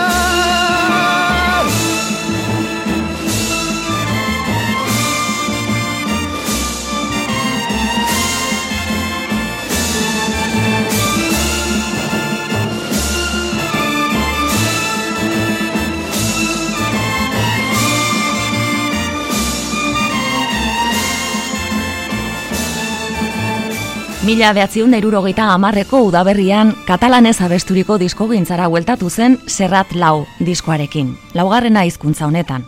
Mila 24.31 24.53
behatziun 24.55 24.93
irurogeita 24.95 25.49
amarreko 25.51 26.05
udaberrian 26.07 26.69
katalanez 26.87 27.41
abesturiko 27.43 27.97
disko 27.99 28.29
gintzara 28.31 28.69
hueltatu 28.71 29.09
zen 29.11 29.33
Serrat 29.51 29.91
Lau 29.99 30.23
diskoarekin, 30.47 31.09
laugarrena 31.35 31.83
hizkuntza 31.89 32.29
honetan. 32.29 32.63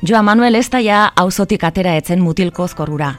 Joa 0.00 0.22
Manuel 0.24 0.56
ez 0.56 0.70
daia 0.72 1.02
auzotik 1.24 1.66
atera 1.68 1.92
etzen 2.00 2.24
mutilkoz 2.24 2.70
korrura. 2.72 3.10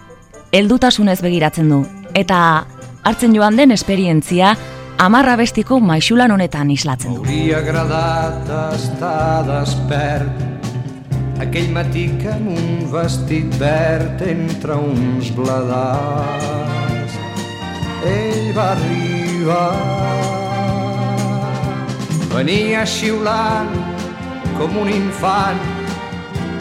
Eldutasunez 0.49 1.19
begiratzen 1.21 1.69
du, 1.69 1.83
eta 2.17 2.65
hartzen 3.03 3.37
joan 3.37 3.61
den 3.61 3.77
esperientzia 3.77 4.55
amarra 4.97 5.37
bestiko 5.37 5.77
maixulan 5.77 6.33
honetan 6.33 6.73
islatzen 6.73 7.13
du. 7.13 7.21
Hauria 7.21 7.61
agradat 7.61 8.49
estar 8.79 9.45
despert 9.51 11.37
aquell 11.37 11.69
matí 11.77 12.09
que 12.17 12.33
amb 12.33 12.49
un 12.57 12.89
vestit 12.97 13.61
verd 13.61 14.25
entre 14.25 14.81
uns 14.89 15.29
bladars 15.37 16.94
ell 18.05 18.53
va 18.55 18.71
arribar. 18.75 19.73
Venia 22.35 22.83
xiulant 22.85 23.71
com 24.57 24.77
un 24.81 24.89
infant, 24.91 25.61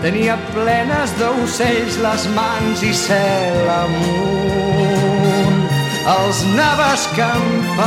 tenia 0.02 0.36
plenes 0.52 1.10
d'ocells 1.18 1.94
les 2.02 2.22
mans 2.36 2.82
i 2.82 2.92
cel 2.94 3.68
amunt. 3.78 5.58
Els 6.14 6.38
naves 6.54 7.02
campant, 7.16 7.84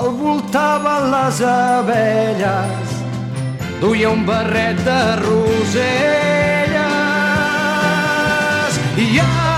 el 0.00 0.10
voltaven 0.20 1.02
les 1.12 1.38
abelles, 1.52 2.86
duia 3.80 4.08
un 4.10 4.22
barret 4.26 4.76
de 4.88 5.00
roselles 5.22 6.46
i 8.96 9.08
a 9.22 9.55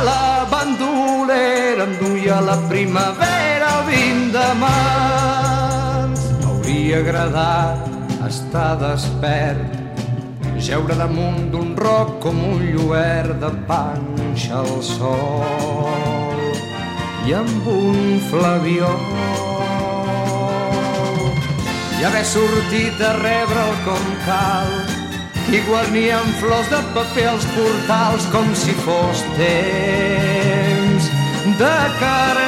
la 1.79 1.85
bandolera 1.85 1.85
em 1.85 1.95
duia 1.99 2.41
la 2.41 2.57
primavera 2.69 3.83
vint 3.87 4.33
de 4.33 4.47
març. 4.59 6.21
M'hauria 6.43 6.99
agradat 6.99 7.79
estar 8.27 8.77
despert, 8.81 9.77
jeure 10.59 10.95
damunt 10.95 11.51
d'un 11.53 11.77
roc 11.77 12.19
com 12.21 12.37
un 12.53 12.65
lluert 12.73 13.39
de 13.41 13.51
panxa 13.69 14.59
al 14.59 14.83
sol. 14.83 16.35
i 17.29 17.35
amb 17.35 17.67
un 17.69 18.21
flavió. 18.31 18.89
I 22.01 22.05
haver 22.05 22.25
sortit 22.25 23.03
a 23.05 23.13
rebre'l 23.19 23.75
com 23.85 24.07
cal 24.25 24.71
i 25.53 25.61
guarnir 25.67 26.13
amb 26.13 26.41
flors 26.41 26.71
de 26.73 26.81
paper 26.95 27.29
els 27.35 27.45
portals 27.53 28.31
com 28.33 28.55
si 28.55 28.73
fos 28.87 29.23
temps 29.37 30.68
de 31.59 31.77
carnaval. 31.99 32.39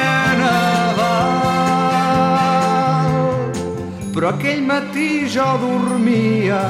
Però 4.15 4.29
aquell 4.31 4.63
matí 4.63 5.27
jo 5.33 5.47
dormia 5.59 6.61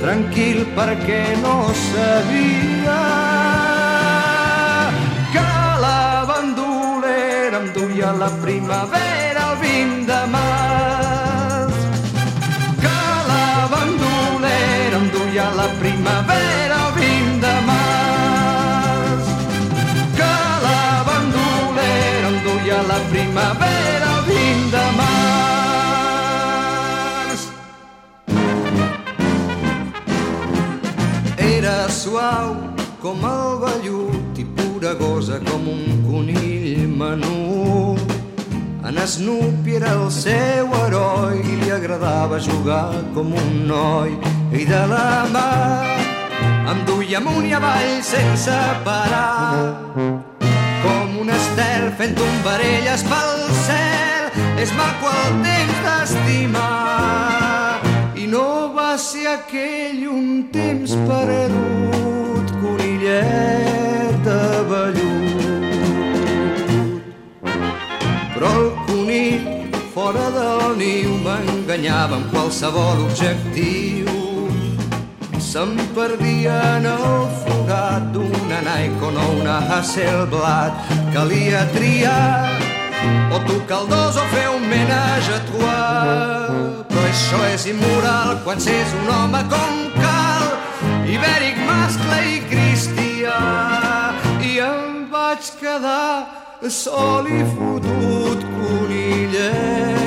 tranquil 0.00 0.64
perquè 0.76 1.22
no 1.44 1.56
sabia 1.84 3.00
que 5.34 5.48
la 5.84 6.24
bandolera 6.30 7.60
em 7.60 7.72
duia 7.76 8.12
la 8.24 8.30
primavera 8.44 9.48
el 9.50 9.58
20 9.64 10.06
de 10.12 10.22
març 10.32 10.39
primavera 23.40 24.08
el 24.18 24.24
20 24.26 24.70
de 24.74 24.84
març 24.98 25.40
Era 31.38 31.88
suau 31.88 32.50
com 33.00 33.24
el 33.24 33.58
vellut 33.64 34.38
i 34.38 34.44
pura 34.44 34.92
gosa 34.94 35.38
com 35.48 35.68
un 35.72 35.84
conill 36.04 36.88
menut. 37.00 38.08
En 38.84 38.96
Snoopy 39.06 39.76
era 39.76 39.92
el 39.96 40.10
seu 40.12 40.66
heroi 40.82 41.40
i 41.40 41.56
li 41.62 41.70
agradava 41.72 42.38
jugar 42.38 42.92
com 43.14 43.32
un 43.32 43.66
noi. 43.68 44.10
I 44.52 44.64
de 44.68 44.82
la 44.92 45.26
mà 45.32 45.50
em 46.70 46.78
duia 46.86 47.18
amunt 47.22 47.46
i 47.48 47.52
avall 47.56 48.02
sense 48.04 48.58
parar 48.84 50.19
un 51.20 51.28
estel 51.28 51.90
fent 51.98 52.14
tombarelles 52.16 53.02
pel 53.04 53.42
cel. 53.64 54.24
És 54.62 54.72
maco 54.76 55.10
el 55.22 55.32
temps 55.44 55.78
d'estimar 55.86 57.80
i 58.20 58.26
no 58.30 58.46
va 58.76 58.92
ser 59.00 59.26
aquell 59.34 60.06
un 60.08 60.26
temps 60.52 60.94
perdut, 61.08 62.54
conillet 62.62 64.16
de 64.28 64.40
vellut. 64.70 65.18
Però 68.36 68.54
el 68.62 68.70
conill 68.86 69.44
fora 69.96 70.26
del 70.38 70.64
niu 70.80 71.18
m'enganyava 71.26 72.20
amb 72.20 72.32
qualsevol 72.32 73.06
objectiu. 73.10 74.19
Se'm 75.50 75.72
perdia 75.96 76.76
en 76.76 76.84
el 76.86 77.24
forat 77.42 78.04
d'una 78.14 78.60
Nike 78.62 79.02
o 79.02 79.08
una 79.40 79.56
Hasselblad. 79.58 80.76
Calia 81.12 81.64
triar 81.72 82.46
o 83.34 83.40
tocar 83.48 83.80
el 83.80 83.88
dos 83.90 84.14
o 84.14 84.26
fer 84.30 84.46
un 84.54 84.62
menage 84.70 85.34
a 85.34 85.40
trois. 85.48 86.86
Però 86.92 87.02
això 87.08 87.40
és 87.48 87.66
immoral 87.72 88.38
quan 88.44 88.62
s'és 88.62 88.94
un 89.00 89.10
home 89.16 89.42
com 89.50 89.80
cal, 89.98 90.46
ibèric, 91.16 91.58
mascle 91.66 92.20
i 92.30 92.38
cristià. 92.52 93.40
I 94.38 94.52
em 94.70 95.08
vaig 95.10 95.50
quedar 95.58 96.70
sol 96.70 97.26
i 97.26 97.42
fotut 97.56 98.46
conillet 98.54 99.99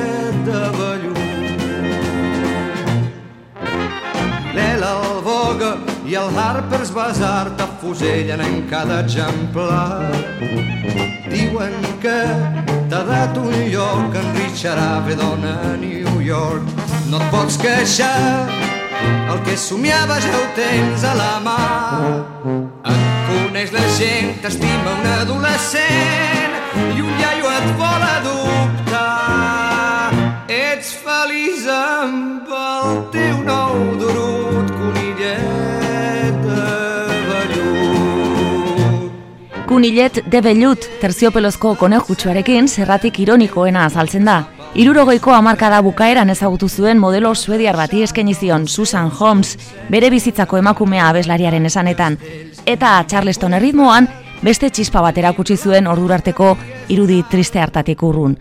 el 4.83 5.21
Vogue 5.23 5.71
i 6.05 6.15
el 6.19 6.37
Harper's 6.37 6.91
Bazaar 6.93 7.49
t'afusellen 7.57 8.41
en 8.41 8.67
cada 8.69 8.99
exemplar. 9.01 10.11
Diuen 11.31 11.73
que 12.03 12.19
t'ha 12.89 13.03
dat 13.07 13.37
un 13.37 13.53
lloc 13.71 14.15
en 14.19 14.27
Richard 14.35 14.79
Avedon 14.79 15.45
a 15.45 15.77
New 15.79 16.21
York. 16.21 16.63
No 17.09 17.17
et 17.21 17.31
pots 17.31 17.57
queixar, 17.61 18.47
el 19.31 19.39
que 19.47 19.55
somiaves 19.57 20.23
ja 20.27 20.37
ho 20.37 20.45
tens 20.57 21.03
a 21.07 21.13
la 21.15 21.39
mà. 21.47 21.63
Et 22.91 23.03
coneix 23.29 23.71
la 23.71 23.85
gent, 23.97 24.35
t'estima 24.43 24.89
un 24.99 25.05
adolescent 25.17 26.51
i 26.97 27.01
un 27.01 27.13
iaio 27.23 27.47
et 27.57 27.67
vol 27.79 28.03
adoptar. 28.11 30.11
Ets 30.47 30.89
feliç 31.05 31.67
amb 31.71 32.42
Kunillet 39.73 40.19
de 40.31 40.43
vellut 40.43 40.85
terziopelozko 41.01 41.75
konejutsuarekin 41.75 42.67
zerratik 42.69 43.15
ironikoena 43.23 43.85
azaltzen 43.87 44.27
da. 44.29 44.35
Irurogeiko 44.77 45.33
hamarkada 45.33 45.79
bukaeran 45.81 46.29
ezagutu 46.29 46.69
zuen 46.69 47.01
modelo 47.01 47.31
suediar 47.33 47.79
bati 47.81 48.03
eskaini 48.05 48.35
zion 48.37 48.67
Susan 48.67 49.09
Holmes, 49.09 49.57
bere 49.89 50.11
bizitzako 50.13 50.61
emakumea 50.61 51.09
abeslariaren 51.09 51.65
esanetan, 51.65 52.19
eta 52.67 53.03
Charleston 53.09 53.57
erritmoan 53.57 54.11
beste 54.45 54.69
txispa 54.69 55.01
bat 55.01 55.17
erakutsi 55.17 55.57
zuen 55.57 55.89
ordurarteko 55.89 56.53
irudi 56.93 57.23
triste 57.33 57.59
hartatik 57.59 58.03
urrun. 58.03 58.37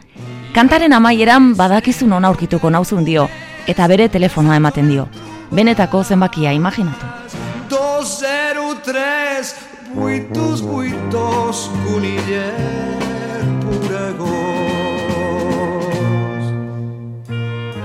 Kantaren 0.52 0.92
amaieran 0.92 1.54
badakizu 1.56 2.12
non 2.12 2.28
aurkituko 2.28 2.70
nauzun 2.70 3.08
dio, 3.08 3.28
eta 3.66 3.88
bere 3.88 4.12
telefonoa 4.12 4.60
ematen 4.60 4.92
dio. 4.92 5.08
Benetako 5.48 6.04
zenbakia 6.04 6.52
imaginatu. 6.52 7.06
203 7.70 9.72
vuitos 9.94 10.62
vuitos 11.12 11.70
conillet 11.84 12.56
pura 13.60 14.06
gos 14.18 14.44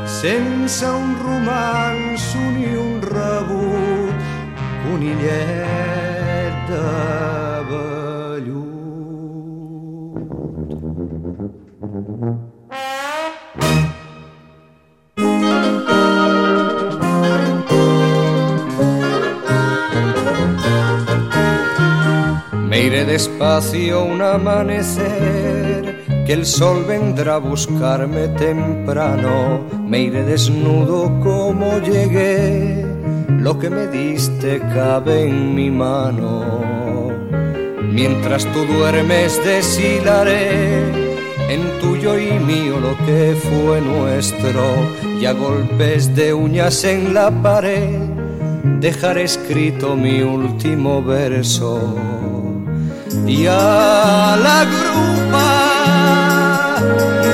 sense 0.05 0.85
un 0.85 1.15
romanço 1.25 2.39
ni 2.55 2.67
un 2.77 3.01
rebut 3.01 4.15
conillet 4.83 6.53
de 6.69 6.81
vellut 7.69 8.87
despacio 23.07 24.03
un 24.03 24.21
amanecer, 24.21 26.03
que 26.25 26.33
el 26.33 26.45
sol 26.45 26.83
vendrá 26.85 27.35
a 27.35 27.37
buscarme 27.39 28.27
temprano. 28.27 29.61
Me 29.87 30.01
iré 30.01 30.23
desnudo 30.23 31.17
como 31.21 31.79
llegué, 31.79 32.85
lo 33.29 33.57
que 33.57 33.69
me 33.69 33.87
diste 33.87 34.59
cabe 34.59 35.29
en 35.29 35.55
mi 35.55 35.71
mano. 35.71 36.43
Mientras 37.81 38.45
tú 38.51 38.65
duermes 38.65 39.41
deshilaré 39.43 40.81
en 41.49 41.79
tuyo 41.79 42.19
y 42.19 42.33
mío 42.39 42.77
lo 42.79 42.95
que 43.05 43.35
fue 43.41 43.79
nuestro 43.79 44.63
y 45.19 45.25
a 45.25 45.31
golpes 45.31 46.13
de 46.13 46.33
uñas 46.33 46.83
en 46.83 47.13
la 47.13 47.31
pared 47.31 48.01
dejaré 48.81 49.23
escrito 49.23 49.95
mi 49.95 50.21
último 50.21 51.01
verso 51.01 51.95
y 53.25 53.47
a 53.47 54.35
la 54.47 54.65
grupa 54.73 55.49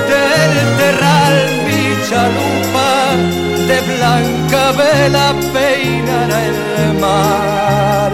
del 0.10 0.54
terral 0.80 1.36
mi 1.66 1.84
chalupa 2.08 2.92
de 3.68 3.78
blanca 3.92 4.62
vela 4.78 5.28
peinará 5.54 6.40
el 6.46 6.54
mar. 7.00 8.12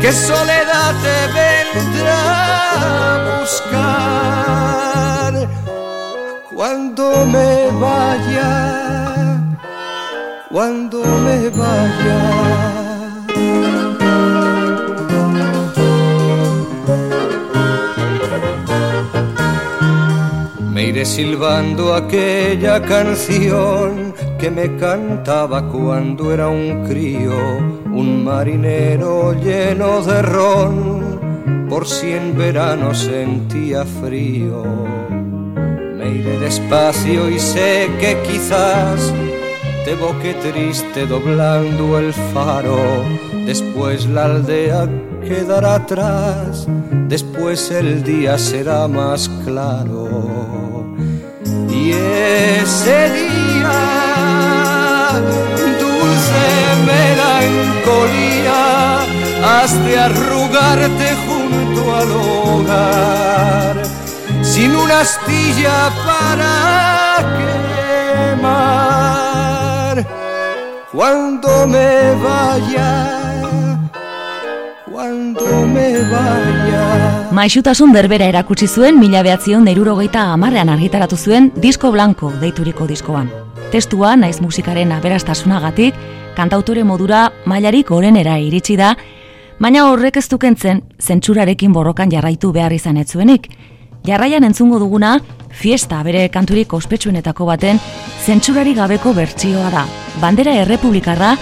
Que 0.00 0.10
soledad 0.12 0.92
te 1.04 1.18
vendrá 1.38 2.22
a 2.74 3.40
buscar 3.40 5.32
cuando 6.54 7.04
me 7.26 7.52
vaya 7.80 8.52
cuando 10.50 10.98
me 11.04 11.38
vaya 11.50 12.20
iré 20.88 21.04
silbando 21.04 21.94
aquella 21.94 22.80
canción 22.80 24.14
que 24.38 24.50
me 24.50 24.76
cantaba 24.76 25.68
cuando 25.68 26.32
era 26.32 26.48
un 26.48 26.86
crío, 26.86 27.36
un 27.92 28.24
marinero 28.24 29.32
lleno 29.32 30.02
de 30.02 30.22
ron, 30.22 31.66
por 31.68 31.86
si 31.86 32.12
en 32.12 32.36
verano 32.38 32.94
sentía 32.94 33.84
frío. 33.84 34.62
Me 35.96 36.08
iré 36.08 36.38
despacio 36.38 37.30
y 37.30 37.38
sé 37.40 37.90
que 37.98 38.16
quizás 38.22 39.12
te 39.84 39.94
boque 39.96 40.34
triste 40.34 41.04
doblando 41.06 41.98
el 41.98 42.12
faro. 42.12 42.78
Después 43.44 44.06
la 44.06 44.26
aldea 44.26 44.88
quedará 45.26 45.76
atrás, 45.76 46.68
después 47.08 47.72
el 47.72 48.04
día 48.04 48.38
será 48.38 48.86
más 48.86 49.28
claro. 49.44 50.55
Y 51.76 51.92
ese 51.92 53.10
día, 53.10 53.80
dulce 55.78 56.46
melancolía, 56.92 58.62
has 59.44 59.72
de 59.84 59.94
arrugarte 59.98 61.08
junto 61.26 61.80
al 61.94 62.10
hogar, 62.12 63.74
sin 64.42 64.74
una 64.74 65.00
astilla 65.00 65.78
para 66.06 66.52
quemar. 68.38 69.96
Cuando 70.92 71.66
me 71.66 72.14
vaya, 72.24 72.90
cuando 75.34 75.66
me 75.66 76.02
vaya. 76.02 77.28
Maixutasun 77.32 77.92
berbera 77.92 78.26
erakutsi 78.26 78.66
zuen 78.68 78.98
mila 79.00 79.22
behatzion 79.22 79.64
deirurogeita 79.64 80.32
amarrean 80.32 80.68
argitaratu 80.68 81.16
zuen 81.16 81.52
Disko 81.56 81.90
Blanco 81.92 82.30
deituriko 82.40 82.86
diskoan. 82.86 83.30
Testua 83.72 84.14
naiz 84.16 84.40
musikaren 84.40 84.92
aberastasunagatik, 84.92 85.94
kantautore 86.36 86.84
modura 86.84 87.32
mailarik 87.44 87.90
orenera 87.90 88.38
iritsi 88.38 88.76
da, 88.76 88.94
baina 89.58 89.86
horrek 89.90 90.16
ez 90.16 90.28
dukentzen 90.28 90.82
zentsurarekin 91.00 91.72
borrokan 91.72 92.10
jarraitu 92.10 92.52
behar 92.52 92.72
izan 92.72 92.96
etzuenik. 92.96 93.48
Jarraian 94.06 94.44
entzungo 94.44 94.78
duguna, 94.78 95.18
fiesta 95.50 96.02
bere 96.06 96.28
kanturik 96.30 96.72
ospetsuenetako 96.72 97.46
baten 97.46 97.80
zentsurari 98.24 98.74
gabeko 98.74 99.12
bertsioa 99.14 99.70
da. 99.72 99.86
Bandera 100.20 100.54
errepublikarra 100.62 101.34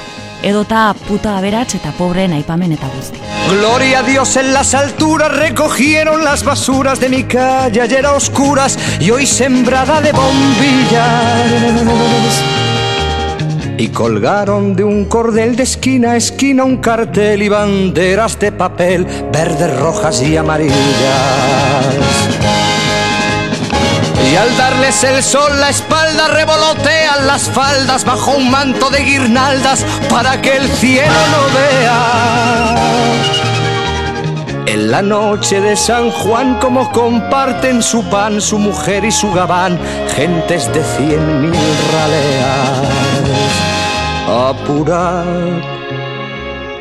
edota 0.45 0.95
puta 1.09 1.39
aberats 1.39 1.75
eta 1.79 1.93
pobre 1.99 2.25
aipamen 2.25 2.73
eta. 2.77 2.89
Gloria 3.49 4.01
a 4.01 4.03
Dios 4.03 4.37
en 4.37 4.53
las 4.53 4.75
alturas 4.75 5.33
recogieron 5.37 6.25
las 6.25 6.45
basuras 6.45 7.01
de 7.01 7.09
mi 7.09 7.25
calle 7.25 7.81
ayer 7.81 8.05
a 8.07 8.13
oscuras 8.13 8.79
y 9.01 9.11
hoy 9.11 9.27
sembrada 9.27 10.01
de 10.01 10.13
bombillas. 10.13 11.43
Y 13.77 13.89
colgaron 13.89 14.77
de 14.77 14.85
un 14.85 15.07
cordel 15.07 15.57
de 15.57 15.65
esquina 15.65 16.13
a 16.13 16.17
esquina 16.17 16.65
un 16.65 16.77
cartel 16.77 17.43
y 17.43 17.49
banderas 17.49 18.39
de 18.39 18.53
papel 18.53 19.05
verdes, 19.33 19.77
rojas 19.79 20.23
y 20.23 20.37
amarillas. 20.37 20.77
Y 24.35 24.37
al 24.37 24.57
darles 24.57 25.05
el 25.05 25.23
sol 25.23 25.61
la 25.61 25.71
espalda 25.71 26.27
revolotean 26.27 27.25
las 27.25 27.49
faldas 27.49 28.05
bajo 28.05 28.33
un 28.33 28.51
manto 28.51 28.91
de 28.91 28.99
guirnaldas 28.99 29.87
para 30.11 30.43
que 30.43 30.57
el 30.57 30.69
cielo 30.71 31.15
no 31.31 31.43
vea. 31.55 32.75
En 34.67 34.91
la 34.91 35.03
noche 35.03 35.61
de 35.61 35.77
San 35.77 36.11
Juan 36.11 36.59
como 36.59 36.91
comparten 36.91 37.81
su 37.81 38.03
pan, 38.11 38.41
su 38.41 38.59
mujer 38.59 39.05
y 39.05 39.13
su 39.13 39.33
gabán, 39.33 39.79
gentes 40.17 40.67
de 40.75 40.83
cien 40.83 41.43
mil 41.43 41.77
raleas. 41.93 42.83
Apurad, 44.51 45.63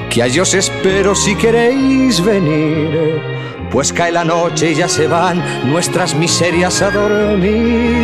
que 0.10 0.24
a 0.24 0.41
os 0.41 0.56
espero 0.56 1.14
si 1.14 1.36
queréis 1.36 2.20
venir 2.20 3.33
pues 3.74 3.91
cae 3.91 4.11
la 4.11 4.24
noche 4.24 4.71
y 4.71 4.76
ya 4.76 4.88
se 4.88 5.07
van 5.07 5.43
nuestras 5.71 6.13
miserias 6.13 6.80
a 6.84 6.91
dormir. 6.91 8.03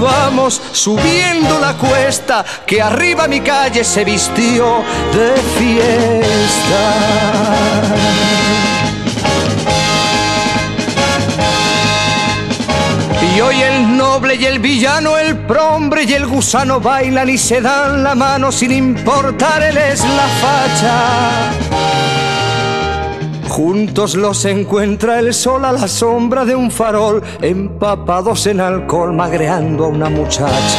Vamos 0.00 0.62
subiendo 0.72 1.60
la 1.60 1.74
cuesta, 1.74 2.42
que 2.66 2.80
arriba 2.80 3.28
mi 3.28 3.40
calle 3.40 3.84
se 3.84 4.02
vistió 4.02 4.82
de 5.12 5.34
fiesta. 5.58 6.94
Y 13.36 13.40
hoy 13.42 13.60
el 13.60 13.94
noble 13.94 14.36
y 14.36 14.46
el 14.46 14.58
villano, 14.58 15.18
el 15.18 15.36
prombre 15.36 16.04
y 16.04 16.14
el 16.14 16.26
gusano 16.26 16.80
bailan 16.80 17.28
y 17.28 17.36
se 17.36 17.60
dan 17.60 18.02
la 18.02 18.14
mano 18.14 18.50
sin 18.50 18.72
importar 18.72 19.62
él 19.62 19.76
es 19.76 20.00
la 20.00 20.26
facha. 20.40 22.31
Juntos 23.52 24.14
los 24.14 24.46
encuentra 24.46 25.18
el 25.18 25.34
sol 25.34 25.66
a 25.66 25.72
la 25.72 25.86
sombra 25.86 26.46
de 26.46 26.54
un 26.54 26.70
farol, 26.70 27.22
empapados 27.42 28.46
en 28.46 28.62
alcohol, 28.62 29.12
magreando 29.12 29.84
a 29.84 29.88
una 29.88 30.08
muchacha. 30.08 30.78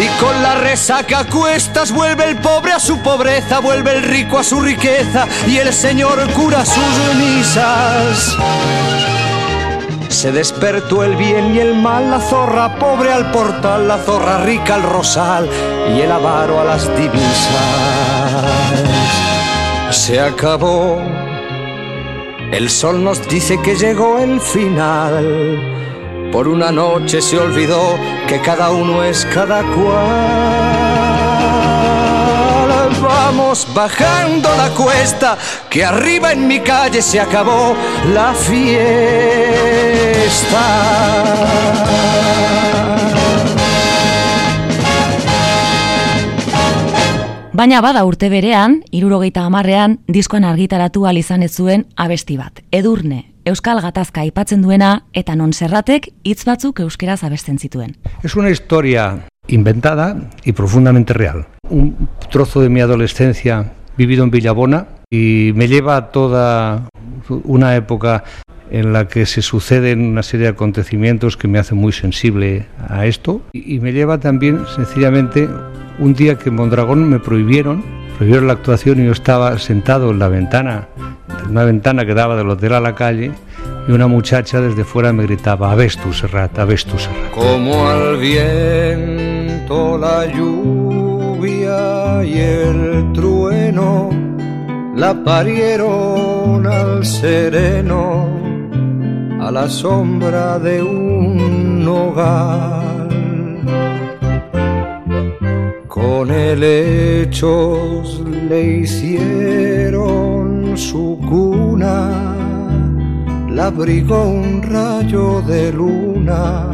Y 0.00 0.06
con 0.22 0.40
la 0.40 0.54
resaca 0.54 1.18
a 1.18 1.24
cuestas 1.24 1.90
vuelve 1.90 2.30
el 2.30 2.36
pobre 2.36 2.74
a 2.74 2.78
su 2.78 3.02
pobreza, 3.02 3.58
vuelve 3.58 3.96
el 3.96 4.04
rico 4.04 4.38
a 4.38 4.44
su 4.44 4.60
riqueza 4.60 5.26
y 5.48 5.56
el 5.56 5.72
Señor 5.72 6.30
cura 6.34 6.64
sus 6.64 7.14
misas. 7.16 8.36
Se 10.10 10.30
despertó 10.30 11.02
el 11.02 11.16
bien 11.16 11.56
y 11.56 11.58
el 11.58 11.74
mal, 11.74 12.08
la 12.08 12.20
zorra 12.20 12.78
pobre 12.78 13.12
al 13.12 13.32
portal, 13.32 13.88
la 13.88 13.98
zorra 13.98 14.44
rica 14.44 14.76
al 14.76 14.84
rosal 14.84 15.50
y 15.92 16.02
el 16.02 16.12
avaro 16.12 16.60
a 16.60 16.64
las 16.64 16.86
divisas 16.96 17.44
se 19.94 20.20
acabó. 20.20 21.00
El 22.52 22.68
sol 22.68 23.02
nos 23.02 23.26
dice 23.28 23.60
que 23.62 23.76
llegó 23.76 24.18
el 24.18 24.40
final. 24.40 26.30
Por 26.32 26.48
una 26.48 26.72
noche 26.72 27.22
se 27.22 27.38
olvidó 27.38 27.96
que 28.26 28.40
cada 28.40 28.70
uno 28.70 29.04
es 29.04 29.24
cada 29.26 29.62
cual. 29.62 30.64
Vamos 33.00 33.66
bajando 33.72 34.48
la 34.56 34.70
cuesta, 34.70 35.38
que 35.70 35.84
arriba 35.84 36.32
en 36.32 36.48
mi 36.48 36.60
calle 36.60 37.00
se 37.00 37.20
acabó 37.20 37.76
la 38.12 38.34
fiesta. 38.34 38.64
Baina 47.54 47.78
bada 47.78 48.00
urte 48.02 48.26
berean, 48.32 48.80
irurogeita 48.90 49.44
amarrean, 49.46 50.00
diskoan 50.10 50.42
argitaratu 50.42 51.04
izan 51.14 51.44
ez 51.44 51.52
zuen 51.54 51.86
abesti 51.94 52.36
bat. 52.36 52.64
Edurne, 52.72 53.30
Euskal 53.44 53.80
Gatazka 53.80 54.22
aipatzen 54.22 54.60
duena 54.60 55.04
eta 55.12 55.36
non 55.36 55.52
serratek 55.52 56.08
hitz 56.24 56.44
batzuk 56.44 56.80
euskeraz 56.80 57.22
abesten 57.22 57.58
zituen. 57.60 57.94
Es 58.24 58.34
una 58.34 58.50
historia 58.50 59.26
inventada 59.46 60.16
y 60.44 60.50
profundamente 60.50 61.12
real. 61.12 61.46
Un 61.70 62.08
trozo 62.28 62.60
de 62.60 62.70
mi 62.70 62.80
adolescencia 62.80 63.72
vivido 63.96 64.24
en 64.24 64.32
Villabona 64.32 64.88
y 65.08 65.52
me 65.54 65.68
lleva 65.68 65.96
a 65.96 66.10
toda 66.10 66.88
una 67.44 67.76
época 67.76 68.24
en 68.72 68.92
la 68.92 69.06
que 69.06 69.26
se 69.26 69.42
suceden 69.42 70.00
una 70.00 70.24
serie 70.24 70.46
de 70.46 70.52
acontecimientos 70.54 71.36
que 71.36 71.46
me 71.46 71.60
hacen 71.60 71.78
muy 71.78 71.92
sensible 71.92 72.66
a 72.88 73.06
esto 73.06 73.42
y 73.52 73.78
me 73.78 73.92
lleva 73.92 74.18
también 74.18 74.64
sencillamente 74.74 75.48
un 75.98 76.14
día 76.14 76.36
que 76.36 76.48
en 76.48 76.56
Mondragón 76.56 77.08
me 77.08 77.18
prohibieron, 77.18 77.82
prohibieron 78.16 78.46
la 78.46 78.54
actuación 78.54 79.00
y 79.00 79.06
yo 79.06 79.12
estaba 79.12 79.58
sentado 79.58 80.10
en 80.10 80.18
la 80.18 80.28
ventana, 80.28 80.88
en 81.44 81.50
una 81.50 81.64
ventana 81.64 82.04
que 82.04 82.14
daba 82.14 82.36
del 82.36 82.50
hotel 82.50 82.74
a 82.74 82.80
la 82.80 82.94
calle, 82.94 83.32
y 83.86 83.92
una 83.92 84.06
muchacha 84.06 84.60
desde 84.60 84.84
fuera 84.84 85.12
me 85.12 85.24
gritaba, 85.24 85.72
a 85.72 85.76
tu 85.76 86.12
Serrat, 86.12 86.58
a 86.58 86.66
tu 86.66 86.98
Serrat. 86.98 87.30
Como 87.32 87.88
al 87.88 88.16
viento, 88.16 89.98
la 89.98 90.26
lluvia 90.26 92.24
y 92.24 92.38
el 92.38 93.12
trueno, 93.12 94.10
la 94.96 95.14
parieron 95.22 96.66
al 96.66 97.04
sereno, 97.04 98.28
a 99.40 99.50
la 99.50 99.68
sombra 99.68 100.58
de 100.58 100.82
un 100.82 101.86
hogar 101.86 102.94
con 105.94 106.28
helechos 106.32 108.20
le 108.48 108.78
hicieron 108.78 110.76
su 110.76 111.16
cuna, 111.28 112.34
la 113.48 113.66
abrigó 113.66 114.24
un 114.24 114.60
rayo 114.60 115.40
de 115.42 115.70
luna 115.72 116.68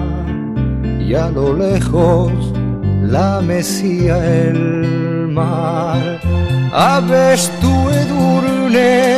y 1.07 1.13
a 1.13 1.29
lo 1.29 1.53
lejos 1.55 2.33
la 3.03 3.43
mecía 3.43 4.17
el 4.49 5.29
mar. 5.29 6.19
Aves 6.73 7.53
tu 7.61 7.91
edurne, 7.91 9.13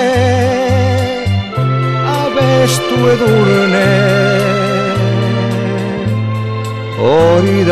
aves 2.24 2.72
tu 2.88 2.96
edurne, 3.14 4.61
hori 6.98 7.64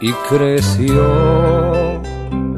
y 0.00 0.12
creció 0.28 2.02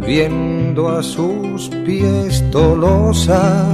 viendo 0.05 0.89
a 0.89 1.03
sus 1.03 1.69
pies 1.85 2.43
tolosa, 2.51 3.67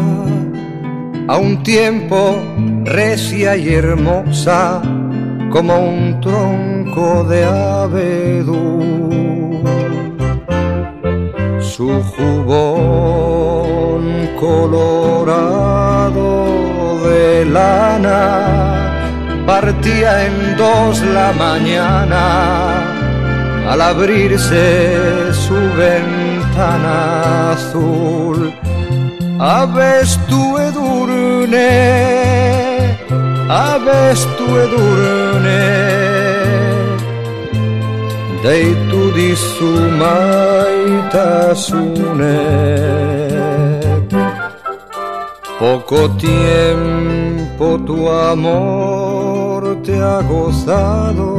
a 1.29 1.37
un 1.39 1.63
tiempo 1.63 2.37
recia 2.85 3.57
y 3.57 3.73
hermosa 3.73 4.83
como 5.51 5.79
un 5.79 6.21
tronco 6.21 7.25
de 7.25 7.45
abedú. 7.45 9.22
Su 11.77 11.89
jubón 12.15 14.03
colorado 14.39 16.21
de 17.03 17.47
lana 17.47 18.25
partía 19.47 20.27
en 20.27 20.57
dos 20.59 21.01
la 21.01 21.33
mañana 21.33 22.23
al 23.71 23.81
abrirse 23.81 25.33
su 25.33 25.55
ventana 25.75 27.53
azul. 27.53 28.53
Aves 29.41 30.19
tu 30.29 30.59
edurne, 30.59 31.71
aves 33.49 34.29
tu 34.37 34.45
edurne, 34.59 36.12
deitu 38.43 39.03
dizu 39.17 39.73
maitasune. 40.01 41.13
Poco 45.59 46.01
tiempo 46.19 47.67
tu 47.87 48.09
amor 48.09 49.61
te 49.85 49.95
ha 49.95 50.21
gozado 50.23 51.31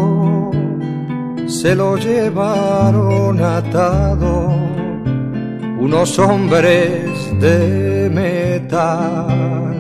se 1.64 1.76
lo 1.76 1.96
llevaron 1.98 3.42
atado 3.42 4.54
unos 5.80 6.18
hombres 6.20 7.10
de 7.40 8.10
metal 8.12 9.74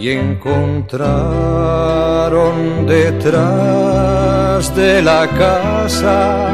y 0.00 0.10
encontraron 0.10 2.86
detrás 2.86 4.72
de 4.76 5.02
la 5.02 5.26
casa 5.26 6.46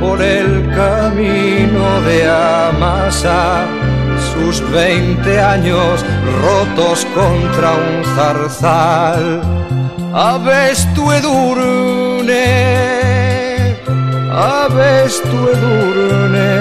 por 0.00 0.22
el 0.22 0.70
camino 0.74 2.00
de 2.02 2.30
Amasa 2.30 3.66
sus 4.32 4.62
veinte 4.70 5.40
años 5.40 6.04
rotos 6.42 7.04
contra 7.14 7.72
un 7.72 8.04
zarzal. 8.14 9.42
Aves 10.12 10.86
tu 10.94 11.10
edurne, 11.10 12.44
aves 14.30 15.20
tu 15.22 15.48
edurne, 15.54 16.52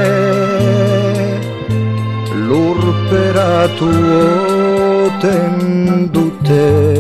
lurpera 2.48 3.68
tu 3.78 3.91
tendute. 5.20 6.99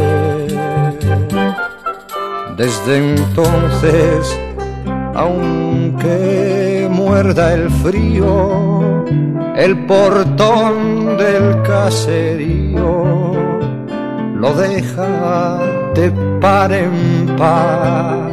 Desde 2.57 2.97
entonces, 2.97 4.39
aunque 5.15 6.87
muerda 6.89 7.53
el 7.53 7.69
frío, 7.69 9.05
el 9.55 9.85
portón 9.85 11.17
del 11.17 11.61
caserío 11.63 13.31
lo 14.35 14.53
deja 14.53 15.59
de 15.95 16.11
par 16.41 16.71
en 16.73 17.35
par. 17.37 18.29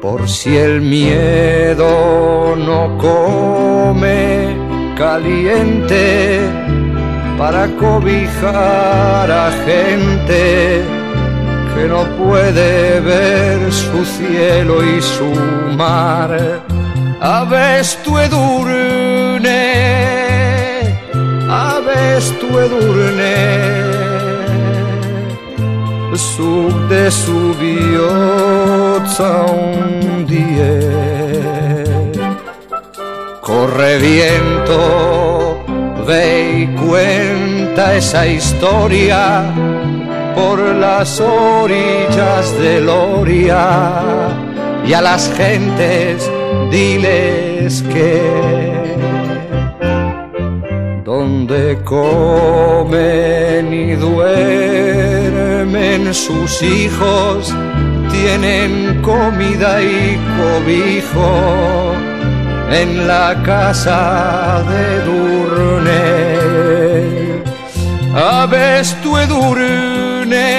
Por 0.00 0.28
si 0.28 0.56
el 0.56 0.80
miedo 0.80 2.56
no 2.56 2.96
come 2.98 4.56
caliente 4.96 6.40
para 7.38 7.68
cobijar 7.76 9.30
a 9.30 9.50
gente 9.64 10.82
que 11.74 11.86
no 11.86 12.02
puede 12.16 13.00
ver 13.00 13.72
su 13.72 14.04
cielo 14.04 14.82
y 14.84 15.00
su 15.00 15.30
mar. 15.76 16.36
Aves 17.20 17.96
tu 18.04 18.18
edurne, 18.18 19.62
aves 21.48 22.34
tu 22.40 22.58
edurne, 22.58 23.36
sub 26.14 26.88
de 26.88 27.10
su 27.10 27.54
bihotza 27.60 29.46
hundie. 29.52 30.98
Corre 33.40 33.98
viento, 33.98 35.58
ve 36.08 36.60
y 36.62 36.66
cuenta 36.88 37.94
esa 37.94 38.26
historia 38.26 39.44
por 40.34 40.58
las 40.58 41.20
orillas 41.20 42.58
del 42.58 42.88
Oria 42.88 43.68
y 44.86 44.94
a 44.94 45.02
las 45.02 45.30
gentes 45.36 46.30
diles 46.70 47.84
que 47.92 48.22
donde 51.04 51.78
comen 51.84 53.74
y 53.74 53.92
duermen 53.92 54.94
sus 56.14 56.62
hijos 56.62 57.54
tienen 58.10 59.02
comida 59.02 59.82
y 59.82 60.18
cobijo 60.38 62.07
en 62.70 63.06
la 63.06 63.34
casa 63.44 64.62
de 64.68 65.00
Durne. 65.08 66.28
Aves 68.14 68.96
tu 69.02 69.16
edurne, 69.16 70.50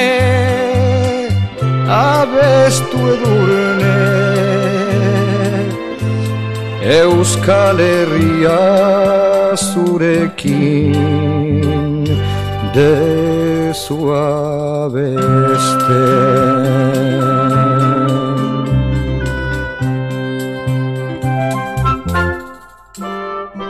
aves 1.88 2.82
tu 2.92 2.98
edurne, 3.16 3.98
Euskal 6.82 7.80
Herria 7.80 8.60
zurekin 9.58 10.94
de 12.74 13.74
su 13.74 14.12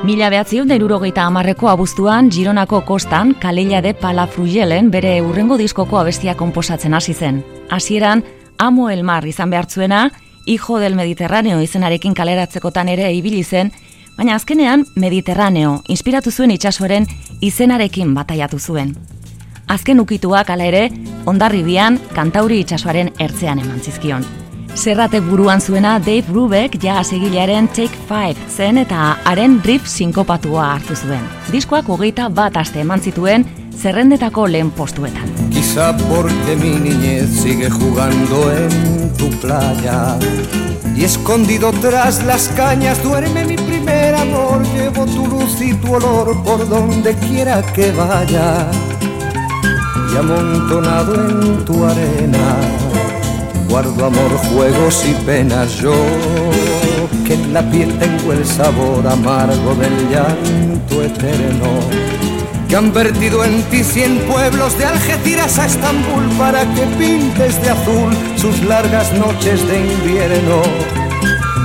Mila 0.09 0.31
behatziun 0.33 0.65
da 0.65 0.73
irurogeita 0.73 1.21
amarreko 1.29 1.67
abuztuan 1.69 2.31
Gironako 2.33 2.79
kostan 2.81 3.35
Kalella 3.37 3.77
de 3.85 3.91
Palafrugelen 3.93 4.87
bere 4.89 5.11
urrengo 5.21 5.53
diskoko 5.59 5.99
abestia 5.99 6.33
konposatzen 6.33 6.95
hasi 6.97 7.13
zen. 7.13 7.43
Hasieran 7.69 8.23
Amo 8.57 8.89
el 8.89 9.03
Mar 9.03 9.27
izan 9.29 9.51
behartzuena, 9.53 10.09
Hijo 10.47 10.79
del 10.79 10.95
Mediterráneo 10.95 11.61
izenarekin 11.61 12.17
kaleratzekotan 12.17 12.89
ere 12.89 13.13
ibili 13.13 13.43
zen, 13.43 13.69
baina 14.17 14.33
azkenean 14.33 14.87
Mediterraneo 14.95 15.83
inspiratu 15.87 16.31
zuen 16.31 16.57
itsasoaren 16.57 17.05
izenarekin 17.39 18.15
bataiatu 18.17 18.57
zuen. 18.57 18.95
Azken 19.67 19.99
ukituak 19.99 20.49
hala 20.49 20.65
ere, 20.65 20.87
ondarribian 21.29 22.01
kantauri 22.17 22.63
itsasoaren 22.65 23.13
ertzean 23.19 23.61
eman 23.61 23.77
zizkion. 23.79 24.25
Zerratek 24.75 25.23
buruan 25.23 25.61
zuena 25.61 25.99
Dave 25.99 26.23
Brubeck 26.27 26.77
ja 26.83 26.99
egilearen 27.01 27.67
Take 27.67 27.97
5 28.09 28.49
zen 28.49 28.77
eta 28.77 29.15
haren 29.25 29.59
riff 29.65 29.87
sinkopatua 29.87 30.73
hartu 30.73 30.95
zuen. 30.95 31.23
Diskoak 31.51 31.89
hogeita 31.89 32.29
bat 32.29 32.57
aste 32.57 32.81
eman 32.81 33.01
zituen 33.01 33.45
zerrendetako 33.75 34.47
lehen 34.47 34.71
postuetan. 34.71 35.29
Quizá 35.49 35.95
porque 35.97 36.55
mi 36.55 36.75
niñez 36.79 37.29
sigue 37.41 37.69
jugando 37.69 38.51
en 38.51 39.13
tu 39.17 39.29
playa 39.41 40.17
y 40.95 41.03
escondido 41.03 41.71
tras 41.81 42.23
las 42.25 42.49
cañas 42.49 43.01
duerme 43.03 43.45
mi 43.45 43.55
primer 43.55 44.15
amor. 44.15 44.61
Llevo 44.73 45.05
tu 45.05 45.27
luz 45.27 45.61
y 45.61 45.73
tu 45.73 45.95
olor 45.95 46.43
por 46.43 46.67
donde 46.67 47.13
quiera 47.15 47.61
que 47.73 47.91
vaya 47.91 48.69
y 50.13 50.17
amontonado 50.17 51.15
en 51.15 51.65
tu 51.65 51.85
arena 51.85 53.18
guardo 53.69 54.05
amor, 54.05 54.31
juegos 54.51 55.05
y 55.05 55.13
penas. 55.25 55.75
Yo 55.75 55.93
que 57.25 57.35
en 57.35 57.53
la 57.53 57.61
piel 57.69 57.97
tengo 57.99 58.33
el 58.33 58.45
sabor 58.45 59.07
amargo 59.07 59.75
del 59.75 60.09
llanto 60.09 61.03
eterno 61.03 61.79
que 62.67 62.75
han 62.75 62.93
vertido 62.93 63.43
en 63.43 63.63
ti 63.63 63.83
cien 63.83 64.19
pueblos 64.29 64.77
de 64.77 64.85
Algeciras 64.85 65.57
a 65.57 65.65
Estambul 65.65 66.23
para 66.37 66.61
que 66.75 66.85
pintes 66.99 67.59
de 67.63 67.69
azul 67.71 68.13
sus 68.35 68.61
largas 68.61 69.11
noches 69.13 69.67
de 69.67 69.79
invierno. 69.79 70.61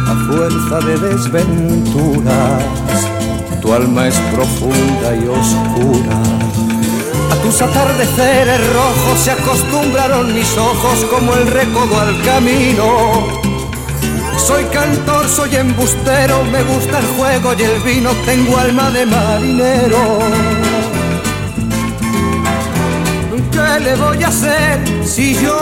A 0.07 0.15
fuerza 0.27 0.81
de 0.81 0.99
desventuras 1.09 2.65
tu 3.61 3.73
alma 3.73 4.09
es 4.09 4.15
profunda 4.35 5.15
y 5.15 5.27
oscura 5.27 6.44
tus 7.45 7.61
atardeceres 7.61 8.73
rojos 8.73 9.21
se 9.23 9.33
acostumbraron 9.33 10.35
mis 10.35 10.57
ojos 10.57 11.05
como 11.11 11.35
el 11.35 11.47
recodo 11.47 12.01
al 12.01 12.23
camino. 12.23 13.27
Soy 14.39 14.65
cantor, 14.65 15.29
soy 15.29 15.55
embustero, 15.57 16.43
me 16.45 16.63
gusta 16.63 17.01
el 17.01 17.07
juego 17.19 17.53
y 17.59 17.63
el 17.63 17.83
vino, 17.83 18.13
tengo 18.25 18.57
alma 18.57 18.89
de 18.91 19.05
marinero. 19.05 20.21
¿Qué 23.53 23.81
le 23.81 23.95
voy 23.95 24.23
a 24.23 24.29
hacer 24.29 24.81
si 25.05 25.35
yo 25.35 25.61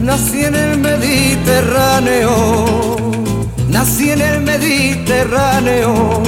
nací 0.00 0.44
en 0.44 0.54
el 0.54 0.78
Mediterráneo? 0.78 2.96
Nací 3.68 4.10
en 4.10 4.22
el 4.22 4.40
Mediterráneo 4.40 6.22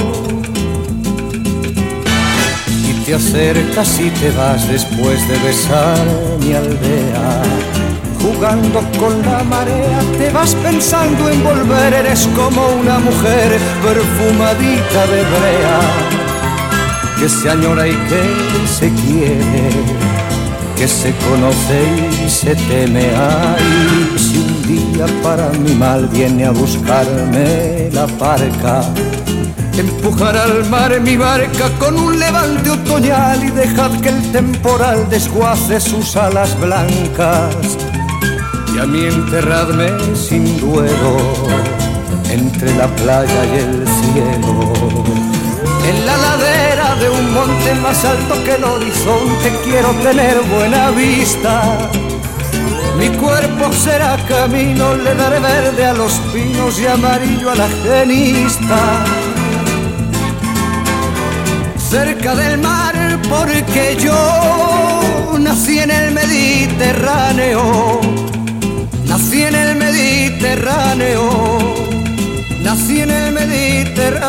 te 3.05 3.13
acercas 3.13 3.99
y 3.99 4.09
te 4.11 4.31
vas 4.31 4.67
después 4.67 5.27
de 5.27 5.37
besar 5.39 5.97
mi 6.39 6.53
aldea. 6.53 7.41
Jugando 8.21 8.79
con 8.97 9.21
la 9.23 9.43
marea, 9.43 9.99
te 10.17 10.29
vas 10.29 10.55
pensando 10.55 11.29
en 11.29 11.43
volver, 11.43 11.93
eres 11.93 12.27
como 12.35 12.65
una 12.81 12.99
mujer 12.99 13.59
perfumadita 13.83 15.07
de 15.07 15.21
brea, 15.33 15.79
que 17.19 17.27
se 17.27 17.49
añora 17.49 17.87
y 17.87 17.91
que 17.91 18.67
se 18.67 18.89
quiere, 18.89 19.69
que 20.77 20.87
se 20.87 21.13
conoce 21.27 22.25
y 22.25 22.29
se 22.29 22.55
teme. 22.55 23.09
Ay, 23.17 24.17
si 24.17 24.37
un 24.37 24.93
día 24.93 25.05
para 25.21 25.49
mi 25.49 25.73
mal 25.75 26.07
viene 26.07 26.45
a 26.45 26.51
buscarme 26.51 27.89
la 27.91 28.07
parca 28.07 28.83
Empujar 29.77 30.37
al 30.37 30.69
mar 30.69 31.01
mi 31.01 31.17
barca 31.17 31.67
con 31.79 31.97
un 31.97 32.19
levante 32.19 32.69
otoñal 32.69 33.43
y 33.43 33.49
dejad 33.49 33.99
que 34.01 34.09
el 34.09 34.31
temporal 34.31 35.09
desguace 35.09 35.79
sus 35.81 36.15
alas 36.15 36.59
blancas. 36.59 37.55
Y 38.75 38.77
a 38.77 38.85
mí 38.85 39.05
enterradme 39.05 39.89
sin 40.15 40.59
duelo 40.59 41.17
entre 42.29 42.75
la 42.75 42.87
playa 42.97 43.45
y 43.45 43.57
el 43.57 43.87
cielo. 43.87 44.73
En 45.89 46.05
la 46.05 46.17
ladera 46.17 46.95
de 46.95 47.09
un 47.09 47.33
monte 47.33 47.73
más 47.81 48.05
alto 48.05 48.43
que 48.43 48.53
el 48.53 48.63
horizonte 48.63 49.59
quiero 49.63 49.89
tener 50.03 50.39
buena 50.55 50.91
vista. 50.91 51.89
Mi 52.99 53.09
cuerpo 53.09 53.73
será 53.73 54.17
camino, 54.27 54.93
le 54.97 55.15
daré 55.15 55.39
verde 55.39 55.83
a 55.83 55.93
los 55.93 56.13
pinos 56.31 56.79
y 56.79 56.85
amarillo 56.85 57.49
a 57.49 57.55
la 57.55 57.67
genista 57.67 59.22
cerca 61.93 62.33
del 62.33 62.57
mar 62.57 62.95
porque 63.29 63.95
yo 63.99 65.37
nací 65.37 65.77
en 65.77 65.91
el 65.91 66.11
Mediterráneo, 66.11 68.01
nací 69.05 69.43
en 69.43 69.53
el 69.53 69.75
Mediterráneo, 69.75 71.29
nací 72.63 73.01
en 73.01 73.11
el 73.11 73.31
Mediterráneo. 73.33 74.23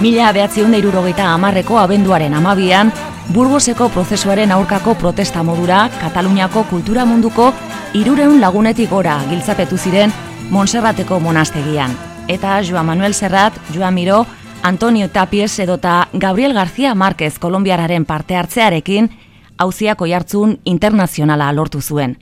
Mila 0.00 0.30
behatziun 0.32 0.70
da 0.70 0.78
irurogeita 0.78 1.32
amarreko 1.34 1.80
abenduaren 1.82 2.34
amabian, 2.34 2.92
Burgoseko 3.34 3.88
prozesuaren 3.88 4.52
aurkako 4.52 4.94
protesta 4.94 5.42
modura, 5.42 5.90
Kataluniako 6.00 6.66
kultura 6.70 7.04
munduko 7.04 7.52
irureun 7.92 8.40
lagunetik 8.40 8.90
gora 8.90 9.18
giltzapetu 9.30 9.78
ziren 9.78 10.12
Monserrateko 10.50 11.18
monastegian 11.20 12.13
eta 12.28 12.60
Joan 12.62 12.86
Manuel 12.86 13.14
Serrat, 13.14 13.54
Joan 13.74 13.94
Miro, 13.94 14.26
Antonio 14.62 15.10
Tapies 15.10 15.58
edota 15.58 16.08
Gabriel 16.12 16.54
García 16.54 16.94
Márquez 16.94 17.38
Kolombiararen 17.38 18.04
parte 18.04 18.36
hartzearekin 18.36 19.10
hauziak 19.58 20.00
oihartzun 20.00 20.58
internazionala 20.64 21.52
lortu 21.52 21.80
zuen. 21.82 22.16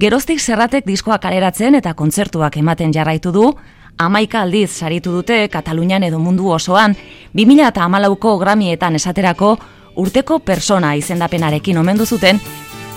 Geroztik 0.00 0.40
Serratek 0.40 0.86
diskoa 0.86 1.18
kaleratzen 1.18 1.74
eta 1.74 1.94
kontzertuak 1.94 2.56
ematen 2.56 2.92
jarraitu 2.92 3.32
du, 3.32 3.52
amaika 3.98 4.42
aldiz 4.42 4.70
saritu 4.70 5.12
dute 5.12 5.48
Katalunian 5.48 6.02
edo 6.02 6.18
mundu 6.18 6.50
osoan, 6.50 6.96
2000 7.34 7.68
eta 7.68 7.84
amalauko 7.84 8.38
gramietan 8.38 8.96
esaterako 8.96 9.58
urteko 9.96 10.38
persona 10.38 10.94
izendapenarekin 10.96 11.78
omendu 11.78 12.06
zuten, 12.06 12.40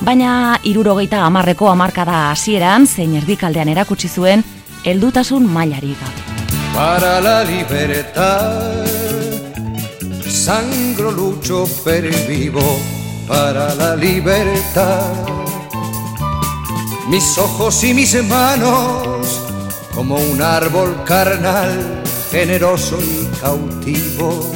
baina 0.01 0.57
irurogeita 0.63 1.25
amarreko 1.25 1.69
amarkada 1.69 2.31
hasieran 2.31 2.87
zein 2.87 3.15
erdikaldean 3.15 3.69
erakutsi 3.69 4.09
zuen, 4.09 4.43
heldutasun 4.85 5.43
mailari 5.55 5.95
Para 6.73 7.19
la 7.19 7.43
libertad 7.43 8.85
Sangro 10.45 11.11
lucho 11.11 11.65
per 11.83 12.03
vivo 12.27 12.79
Para 13.27 13.73
la 13.73 13.95
libertad. 13.95 15.11
Mis 17.09 17.37
ojos 17.37 17.83
y 17.83 17.93
mis 17.93 18.13
manos 18.25 19.41
Como 19.95 20.15
un 20.15 20.41
árbol 20.41 21.03
carnal 21.03 22.03
Generoso 22.29 22.99
y 23.01 23.25
cautivo 23.41 24.51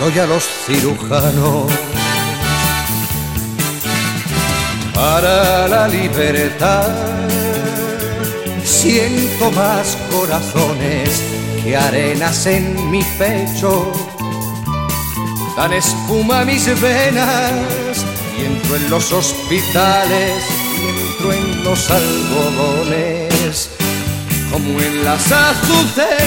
Doy 0.00 0.18
a 0.18 0.26
los 0.26 0.42
cirujanos. 0.66 1.70
Para 4.92 5.68
la 5.68 5.86
libertad 5.86 7.31
Siento 8.64 9.50
más 9.52 9.96
corazones 10.10 11.22
que 11.62 11.76
arenas 11.76 12.46
en 12.46 12.90
mi 12.90 13.02
pecho. 13.18 13.92
Dan 15.56 15.72
espuma 15.72 16.44
mis 16.44 16.66
venas 16.80 18.04
y 18.38 18.44
entro 18.44 18.76
en 18.76 18.90
los 18.90 19.12
hospitales 19.12 20.44
y 20.80 20.88
entro 20.88 21.32
en 21.32 21.64
los 21.64 21.90
algodones 21.90 23.70
como 24.50 24.80
en 24.80 25.04
las 25.04 25.32
azucenas. 25.32 26.20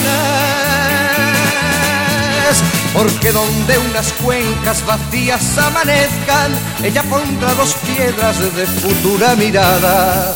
Porque 2.94 3.32
donde 3.32 3.78
unas 3.90 4.12
cuencas 4.24 4.86
vacías 4.86 5.58
amanezcan, 5.58 6.52
ella 6.84 7.04
pondrá 7.04 7.54
dos 7.56 7.76
piedras 7.86 8.40
de 8.56 8.66
futura 8.66 9.36
mirada 9.36 10.34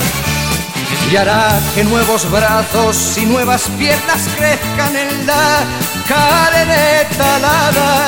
y 1.12 1.16
hará 1.16 1.60
que 1.74 1.84
nuevos 1.84 2.30
brazos 2.30 3.18
y 3.18 3.26
nuevas 3.26 3.64
piernas 3.78 4.28
crezcan 4.38 4.96
en 4.96 5.28
la 5.28 5.64
carne 6.08 7.06
talada. 7.18 8.06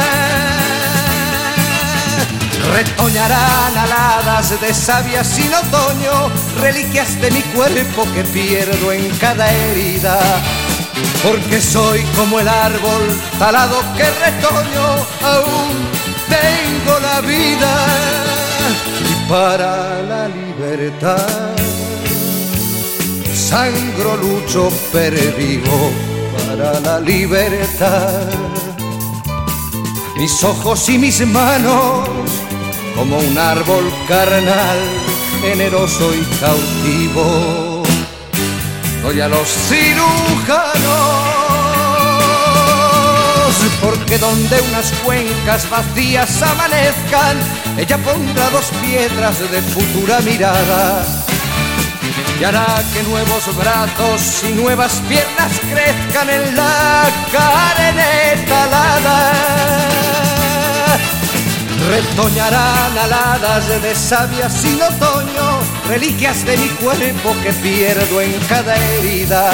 Retoñarán 2.73 3.77
aladas 3.77 4.61
de 4.61 4.73
savia 4.73 5.23
sin 5.23 5.53
otoño, 5.53 6.31
reliquias 6.59 7.19
de 7.19 7.31
mi 7.31 7.41
cuerpo 7.41 8.07
que 8.13 8.23
pierdo 8.23 8.91
en 8.91 9.09
cada 9.17 9.51
herida. 9.51 10.19
Porque 11.23 11.59
soy 11.59 12.01
como 12.15 12.39
el 12.39 12.47
árbol 12.47 13.19
talado 13.39 13.81
que 13.97 14.03
retoño, 14.03 14.87
aún 15.23 15.91
tengo 16.29 16.99
la 16.99 17.21
vida 17.21 17.85
y 19.09 19.29
para 19.29 20.01
la 20.03 20.27
libertad 20.27 21.50
sangro 23.51 24.15
lucho 24.15 24.71
vivo 25.37 25.91
para 26.47 26.79
la 26.79 26.99
libertad. 27.01 28.29
Mis 30.17 30.41
ojos 30.43 30.87
y 30.87 30.97
mis 30.97 31.19
manos 31.27 32.07
como 32.95 33.17
un 33.17 33.37
árbol 33.37 33.91
carnal, 34.07 34.79
generoso 35.41 36.13
y 36.15 36.23
cautivo. 36.39 37.83
Doy 39.03 39.19
a 39.19 39.27
los 39.27 39.47
cirujanos, 39.67 40.71
porque 43.81 44.17
donde 44.17 44.61
unas 44.61 44.93
cuencas 45.03 45.69
vacías 45.69 46.41
amanezcan, 46.41 47.37
ella 47.77 47.97
pondrá 47.97 48.49
dos 48.49 48.67
piedras 48.81 49.39
de 49.51 49.61
futura 49.61 50.21
mirada 50.21 51.03
y 52.41 52.43
hará 52.43 52.83
que 52.91 53.03
nuevos 53.03 53.55
brazos 53.55 54.43
y 54.49 54.53
nuevas 54.53 54.93
piernas 55.07 55.51
crezcan 55.71 56.27
en 56.27 56.55
la 56.55 57.03
carne 57.31 58.45
talada. 58.47 59.31
Retoñarán 61.87 62.97
aladas 62.97 63.81
de 63.83 63.93
savia 63.93 64.49
sin 64.49 64.81
otoño, 64.81 65.59
reliquias 65.87 66.43
de 66.43 66.57
mi 66.57 66.69
cuerpo 66.69 67.35
que 67.43 67.53
pierdo 67.53 68.21
en 68.21 68.33
cada 68.49 68.75
herida. 68.75 69.51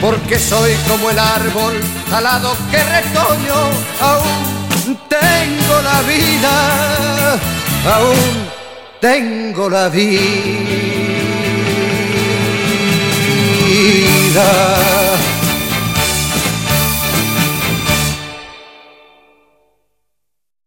Porque 0.00 0.38
soy 0.38 0.72
como 0.88 1.10
el 1.10 1.18
árbol 1.18 1.78
talado 2.08 2.56
que 2.70 2.82
retoño, 2.82 3.60
aún 4.00 4.98
tengo 5.10 5.82
la 5.82 6.00
vida, 6.02 7.32
aún 7.96 8.48
tengo 8.98 9.68
la 9.68 9.90
vida. 13.76 15.05